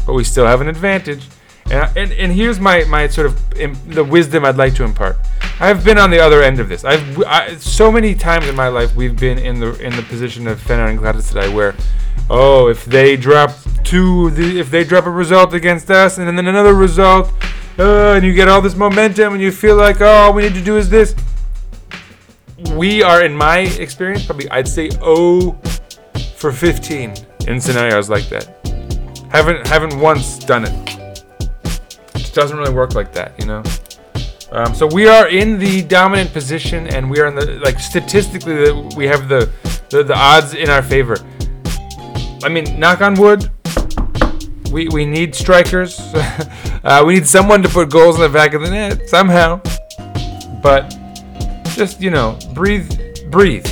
but 0.05 0.13
we 0.13 0.23
still 0.23 0.47
have 0.47 0.60
an 0.62 0.67
advantage. 0.67 1.27
And, 1.65 1.95
and, 1.95 2.12
and 2.12 2.31
here's 2.34 2.60
my, 2.60 2.84
my 2.86 3.07
sort 3.07 3.27
of 3.27 3.49
the 3.88 4.03
wisdom 4.03 4.43
I'd 4.43 4.57
like 4.57 4.73
to 4.75 4.84
impart. 4.84 5.17
I've 5.60 5.86
been 5.86 5.99
on 5.99 6.10
the 6.10 6.19
other 6.19 6.41
end 6.41 6.60
of 6.60 6.69
this. 6.69 6.84
I've 6.84 7.21
I, 7.23 7.55
so 7.57 7.91
many 7.91 8.15
times 8.15 8.47
in 8.47 8.55
my 8.55 8.67
life 8.67 8.95
we've 8.95 9.15
been 9.15 9.38
in 9.38 9.60
the 9.60 9.79
in 9.79 9.95
the 9.95 10.01
position 10.01 10.47
of 10.47 10.60
Fener 10.60 10.89
and 10.89 10.97
Galatasaray 10.97 11.53
where, 11.53 11.75
oh, 12.31 12.67
if 12.67 12.84
they 12.86 13.15
drop 13.15 13.51
two, 13.84 14.32
the, 14.32 14.60
if 14.60 14.70
they 14.70 14.84
drop 14.84 15.06
a 15.06 15.12
result 15.12 15.54
against 15.54 15.89
us 15.91 16.17
and 16.17 16.28
then 16.28 16.48
another 16.48 16.74
result, 16.74 17.32
uh, 17.80 18.13
and 18.13 18.26
you 18.26 18.34
get 18.34 18.48
all 18.48 18.62
this 18.62 18.76
momentum 18.76 19.34
and 19.34 19.41
you 19.41 19.52
feel 19.52 19.76
like, 19.76 20.02
oh, 20.02 20.06
all 20.06 20.34
we 20.34 20.44
need 20.44 20.54
to 20.54 20.63
do 20.63 20.78
is 20.78 20.89
this. 20.89 21.15
We 22.74 23.02
are, 23.02 23.24
in 23.24 23.36
my 23.36 23.60
experience, 23.60 24.26
probably 24.26 24.50
I'd 24.52 24.67
say 24.67 24.89
0 24.89 25.60
for 26.36 26.52
15 26.52 27.13
in 27.48 27.62
scenarios 27.62 28.10
like 28.10 28.28
that. 28.30 28.58
Haven't 29.32 29.65
haven't 29.67 29.98
once 29.98 30.39
done 30.39 30.65
it. 30.65 30.98
It 32.15 32.34
doesn't 32.34 32.58
really 32.58 32.74
work 32.74 32.96
like 32.96 33.13
that, 33.13 33.39
you 33.39 33.46
know. 33.46 33.63
Um, 34.52 34.76
so 34.76 34.86
we 34.86 35.08
are 35.08 35.30
in 35.30 35.58
the 35.58 35.82
dominant 35.84 36.34
position, 36.34 36.88
and 36.88 37.10
we 37.10 37.20
are 37.22 37.28
in 37.28 37.36
the 37.36 37.60
like 37.63 37.80
statistically 37.80 38.72
we 38.98 39.08
have 39.08 39.30
the, 39.30 39.50
the 39.89 40.04
the 40.04 40.17
odds 40.17 40.54
in 40.54 40.70
our 40.70 40.82
favor. 40.82 41.15
I 42.44 42.50
mean, 42.50 42.80
knock 42.80 43.02
on 43.02 43.15
wood. 43.15 43.50
We 44.71 44.88
we 44.88 45.05
need 45.05 45.36
strikers. 45.36 45.99
uh, 46.84 47.03
we 47.05 47.15
need 47.15 47.27
someone 47.27 47.62
to 47.63 47.69
put 47.69 47.89
goals 47.89 48.15
in 48.15 48.21
the 48.21 48.29
back 48.29 48.53
of 48.53 48.62
the 48.62 48.69
net 48.69 49.10
somehow. 49.10 49.62
But 50.62 50.97
just 51.75 52.01
you 52.01 52.12
know, 52.12 52.38
breathe, 52.53 52.89
breathe, 53.29 53.67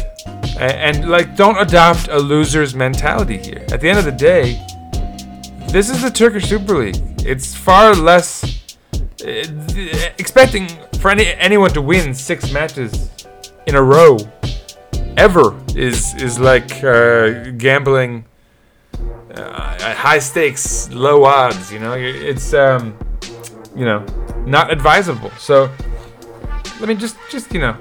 and, 0.60 0.98
and 0.98 1.10
like 1.10 1.36
don't 1.36 1.58
adopt 1.58 2.08
a 2.10 2.18
loser's 2.18 2.76
mentality 2.76 3.38
here. 3.38 3.66
At 3.72 3.82
the 3.82 3.90
end 3.90 4.00
of 4.00 4.06
the 4.06 4.12
day, 4.12 4.62
this 5.70 5.90
is 5.90 6.02
the 6.02 6.12
Turkish 6.12 6.46
Super 6.50 6.78
League. 6.78 6.98
It's 7.26 7.56
far 7.56 7.96
less 7.96 8.44
uh, 9.24 9.44
expecting 10.18 10.68
for 11.00 11.12
any 11.12 11.28
anyone 11.36 11.72
to 11.72 11.82
win 11.82 12.14
six 12.14 12.52
matches 12.52 13.10
in 13.68 13.76
a 13.76 13.82
row 13.82 14.18
ever 15.18 15.56
is 15.76 16.14
is 16.16 16.40
like 16.40 16.84
uh, 16.84 17.52
gambling 17.58 18.26
uh, 19.36 19.94
high 19.94 20.20
stakes, 20.20 20.90
low 20.92 21.24
odds. 21.24 21.72
You 21.72 21.80
know, 21.80 21.94
it's 21.94 22.54
um, 22.54 22.98
you 23.76 23.86
know 23.86 24.06
not 24.46 24.72
advisable. 24.72 25.32
So 25.32 25.72
let 26.80 26.90
me 26.90 26.96
just 26.96 27.18
just 27.30 27.54
you 27.54 27.60
know 27.60 27.78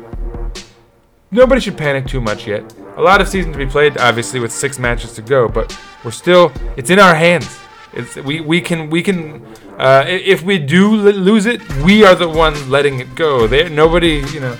nobody 1.30 1.60
should 1.60 1.76
panic 1.76 2.06
too 2.06 2.20
much 2.20 2.46
yet. 2.46 2.72
A 2.96 3.02
lot 3.02 3.20
of 3.20 3.28
season 3.28 3.52
to 3.52 3.58
be 3.58 3.66
played, 3.66 3.96
obviously, 3.98 4.40
with 4.40 4.52
six 4.52 4.78
matches 4.78 5.12
to 5.14 5.22
go, 5.22 5.48
but 5.48 5.78
we're 6.04 6.10
still 6.10 6.52
it's 6.76 6.90
in 6.90 6.98
our 6.98 7.14
hands. 7.14 7.58
It's 7.92 8.16
we 8.16 8.40
we 8.40 8.60
can 8.60 8.90
we 8.90 9.02
can 9.02 9.46
uh, 9.78 10.04
if 10.06 10.42
we 10.42 10.58
do 10.58 10.96
lose 10.96 11.46
it, 11.46 11.60
we 11.82 12.04
are 12.04 12.14
the 12.14 12.28
one 12.28 12.68
letting 12.68 12.98
it 13.00 13.14
go. 13.14 13.46
There 13.46 13.68
nobody 13.68 14.24
you 14.32 14.40
know 14.40 14.56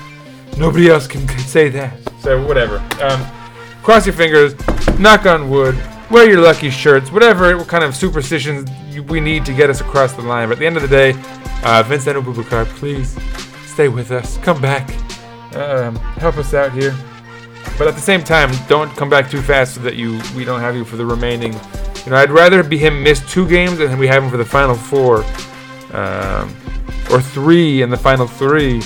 nobody 0.57 0.89
else 0.89 1.07
can 1.07 1.27
say 1.39 1.69
that. 1.71 1.99
So 2.21 2.45
whatever. 2.47 2.79
Um, 3.03 3.27
cross 3.83 4.07
your 4.07 4.15
fingers, 4.15 4.55
knock 4.99 5.27
on 5.27 5.51
wood, 5.51 5.77
wear 6.11 6.29
your 6.29 6.41
lucky 6.41 6.71
shirts, 6.71 7.13
whatever 7.13 7.65
kind 7.65 7.85
of 7.85 7.95
superstitions 7.95 8.71
we 9.09 9.21
need 9.21 9.45
to 9.47 9.53
get 9.53 9.71
us 9.71 9.81
across 9.81 10.13
the 10.15 10.23
line. 10.23 10.49
But 10.49 10.55
at 10.55 10.59
the 10.59 10.67
end 10.67 10.77
of 10.77 10.83
the 10.83 10.89
day, 10.89 11.15
uh, 11.65 11.83
Vincent 11.87 12.17
Aboubakar, 12.17 12.67
please 12.67 13.17
stay 13.67 13.89
with 13.89 14.11
us. 14.11 14.39
Come 14.39 14.61
back. 14.61 14.89
Um, 15.55 15.97
help 15.97 16.37
us 16.37 16.55
out 16.55 16.73
here. 16.73 16.95
But 17.77 17.89
at 17.89 17.95
the 17.95 18.01
same 18.01 18.25
time, 18.25 18.51
don't 18.69 18.91
come 18.97 19.09
back 19.09 19.31
too 19.31 19.43
fast 19.43 19.75
so 19.75 19.81
that 19.83 19.95
you 19.95 20.21
we 20.35 20.45
don't 20.45 20.61
have 20.61 20.75
you 20.75 20.85
for 20.85 20.97
the 20.97 21.07
remaining. 21.07 21.53
You 22.05 22.13
know, 22.13 22.17
I'd 22.17 22.31
rather 22.31 22.63
be 22.63 22.79
him 22.79 23.03
miss 23.03 23.21
two 23.31 23.49
games 23.49 23.81
and 23.81 23.99
we 23.99 24.07
have 24.09 24.23
him 24.23 24.31
for 24.31 24.37
the 24.37 24.45
final 24.45 24.75
four, 24.75 25.25
um, 25.93 26.55
or 27.11 27.21
three 27.21 27.83
in 27.83 27.91
the 27.91 27.97
final 27.97 28.27
three, 28.27 28.83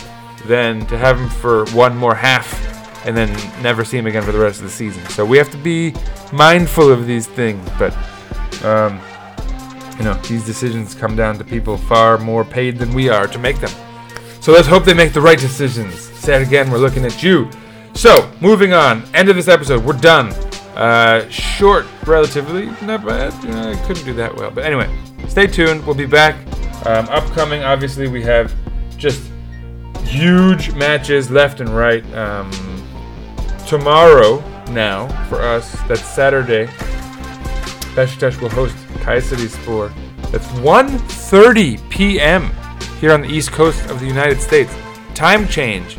than 0.46 0.84
to 0.86 0.98
have 0.98 1.18
him 1.18 1.28
for 1.28 1.64
one 1.66 1.96
more 1.96 2.14
half 2.14 2.72
and 3.04 3.16
then 3.16 3.30
never 3.62 3.84
see 3.84 3.98
him 3.98 4.06
again 4.06 4.22
for 4.22 4.32
the 4.32 4.38
rest 4.38 4.58
of 4.58 4.64
the 4.64 4.70
season. 4.70 5.04
So 5.10 5.24
we 5.24 5.38
have 5.38 5.50
to 5.50 5.58
be 5.58 5.94
mindful 6.32 6.90
of 6.90 7.06
these 7.06 7.26
things. 7.26 7.68
But 7.78 7.96
um, 8.64 9.00
you 9.98 10.04
know, 10.04 10.14
these 10.28 10.44
decisions 10.44 10.94
come 10.94 11.16
down 11.16 11.38
to 11.38 11.44
people 11.44 11.76
far 11.76 12.18
more 12.18 12.44
paid 12.44 12.78
than 12.78 12.92
we 12.94 13.08
are 13.08 13.26
to 13.26 13.38
make 13.38 13.58
them. 13.60 13.70
So 14.40 14.52
let's 14.52 14.66
hope 14.66 14.84
they 14.84 14.94
make 14.94 15.12
the 15.12 15.20
right 15.20 15.38
decisions. 15.38 16.00
Say 16.00 16.34
it 16.34 16.46
again, 16.46 16.70
we're 16.70 16.78
looking 16.78 17.04
at 17.04 17.22
you. 17.22 17.48
So, 17.94 18.32
moving 18.40 18.72
on. 18.72 19.02
End 19.14 19.28
of 19.28 19.36
this 19.36 19.48
episode. 19.48 19.84
We're 19.84 19.92
done. 19.92 20.32
Uh, 20.74 21.28
short, 21.28 21.86
relatively. 22.06 22.66
Not 22.84 23.04
bad. 23.04 23.32
Uh, 23.44 23.70
I 23.70 23.86
couldn't 23.86 24.04
do 24.04 24.14
that 24.14 24.34
well. 24.34 24.50
But 24.50 24.64
anyway, 24.64 24.92
stay 25.28 25.46
tuned. 25.46 25.86
We'll 25.86 25.94
be 25.94 26.06
back. 26.06 26.34
Um, 26.86 27.06
upcoming, 27.10 27.62
obviously, 27.62 28.08
we 28.08 28.22
have 28.22 28.52
just 28.96 29.30
huge 30.04 30.72
matches 30.74 31.30
left 31.30 31.60
and 31.60 31.68
right. 31.68 32.04
Um, 32.14 32.50
tomorrow, 33.72 34.38
now, 34.68 35.08
for 35.30 35.40
us, 35.40 35.72
that's 35.88 36.04
Saturday, 36.04 36.66
Besiktas 37.96 38.38
will 38.38 38.50
host 38.50 38.76
Kayserispor. 39.00 39.90
That's 40.30 40.46
1.30 40.60 41.88
p.m. 41.88 42.50
here 43.00 43.14
on 43.14 43.22
the 43.22 43.28
east 43.28 43.50
coast 43.50 43.82
of 43.88 43.98
the 43.98 44.04
United 44.04 44.42
States. 44.42 44.70
Time 45.14 45.48
change. 45.48 45.96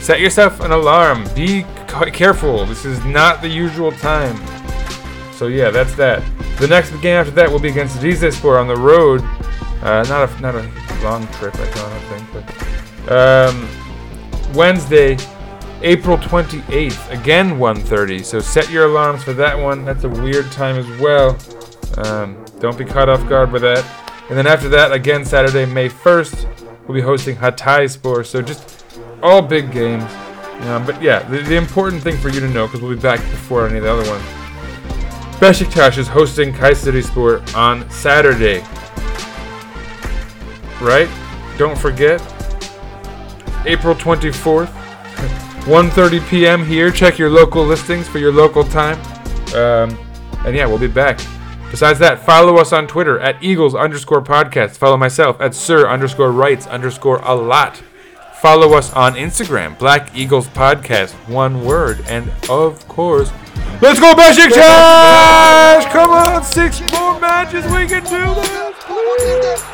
Set 0.00 0.20
yourself 0.20 0.60
an 0.60 0.72
alarm. 0.72 1.26
Be 1.34 1.64
careful. 2.12 2.66
This 2.66 2.84
is 2.84 3.02
not 3.06 3.40
the 3.40 3.48
usual 3.48 3.90
time. 3.92 4.36
So 5.32 5.46
yeah, 5.46 5.70
that's 5.70 5.94
that. 5.94 6.22
The 6.58 6.68
next 6.68 6.90
game 7.00 7.16
after 7.16 7.32
that 7.32 7.50
will 7.50 7.58
be 7.58 7.70
against 7.70 8.00
Rizespor 8.00 8.60
on 8.60 8.68
the 8.68 8.76
road. 8.76 9.22
Uh, 9.82 10.04
not 10.10 10.28
a 10.28 10.40
not 10.42 10.54
a 10.54 10.70
long 11.02 11.26
trip, 11.28 11.54
I 11.54 11.70
don't 11.70 12.02
think, 12.10 12.46
but 13.06 13.10
um, 13.10 13.66
Wednesday, 14.54 15.16
April 15.84 16.16
28th, 16.16 17.10
again 17.10 17.58
1:30. 17.58 18.24
So 18.24 18.40
set 18.40 18.70
your 18.70 18.86
alarms 18.86 19.22
for 19.22 19.34
that 19.34 19.58
one. 19.58 19.84
That's 19.84 20.04
a 20.04 20.08
weird 20.08 20.50
time 20.50 20.76
as 20.76 20.88
well. 20.98 21.36
Um, 21.98 22.42
Don't 22.58 22.78
be 22.78 22.86
caught 22.86 23.10
off 23.10 23.28
guard 23.28 23.52
by 23.52 23.58
that. 23.58 23.84
And 24.30 24.38
then 24.38 24.46
after 24.46 24.70
that, 24.70 24.92
again, 24.92 25.26
Saturday, 25.26 25.66
May 25.66 25.90
1st, 25.90 26.46
we'll 26.88 26.94
be 26.94 27.02
hosting 27.02 27.36
Hatayspor. 27.36 28.24
So 28.24 28.40
just 28.40 28.86
all 29.22 29.42
big 29.42 29.70
games. 29.72 30.10
Um, 30.68 30.86
but 30.86 31.02
yeah, 31.02 31.22
the, 31.28 31.42
the 31.42 31.56
important 31.56 32.02
thing 32.02 32.16
for 32.16 32.30
you 32.30 32.40
to 32.40 32.48
know, 32.48 32.66
because 32.66 32.80
we'll 32.80 32.94
be 32.94 33.02
back 33.02 33.20
before 33.20 33.68
any 33.68 33.76
of 33.76 33.84
the 33.84 33.92
other 33.92 34.08
ones. 34.10 34.24
Besiktas 35.38 35.98
is 35.98 36.08
hosting 36.08 36.54
Kayserispor 36.54 37.54
on 37.54 37.88
Saturday. 37.90 38.60
Right? 40.80 41.10
Don't 41.58 41.76
forget. 41.76 42.22
April 43.66 43.94
24th, 43.94 44.72
1:30 45.64 46.28
p.m. 46.28 46.64
here. 46.64 46.90
Check 46.90 47.18
your 47.18 47.30
local 47.30 47.64
listings 47.64 48.06
for 48.06 48.18
your 48.18 48.32
local 48.32 48.64
time. 48.64 48.98
Um, 49.54 49.98
and 50.44 50.54
yeah, 50.54 50.66
we'll 50.66 50.78
be 50.78 50.88
back. 50.88 51.18
Besides 51.70 51.98
that, 51.98 52.24
follow 52.24 52.58
us 52.58 52.72
on 52.72 52.86
Twitter 52.86 53.18
at 53.18 53.42
Eagles 53.42 53.74
underscore 53.74 54.22
podcast. 54.22 54.76
Follow 54.76 54.96
myself 54.96 55.40
at 55.40 55.54
Sir 55.54 55.88
underscore 55.88 56.30
Writes 56.30 56.66
underscore 56.66 57.18
a 57.24 57.34
lot. 57.34 57.82
Follow 58.40 58.74
us 58.74 58.92
on 58.92 59.14
Instagram, 59.14 59.78
Black 59.78 60.14
Eagles 60.14 60.46
Podcast, 60.48 61.12
one 61.28 61.64
word. 61.64 62.04
And 62.06 62.30
of 62.50 62.86
course, 62.88 63.32
let's 63.80 63.98
go 63.98 64.12
Besiktas! 64.12 65.90
Come 65.90 66.10
on, 66.10 66.44
six 66.44 66.80
more 66.92 67.18
matches, 67.18 67.64
we 67.72 67.86
can 67.86 68.04
do 68.04 68.34
this! 68.34 68.54
Baba 68.86 69.73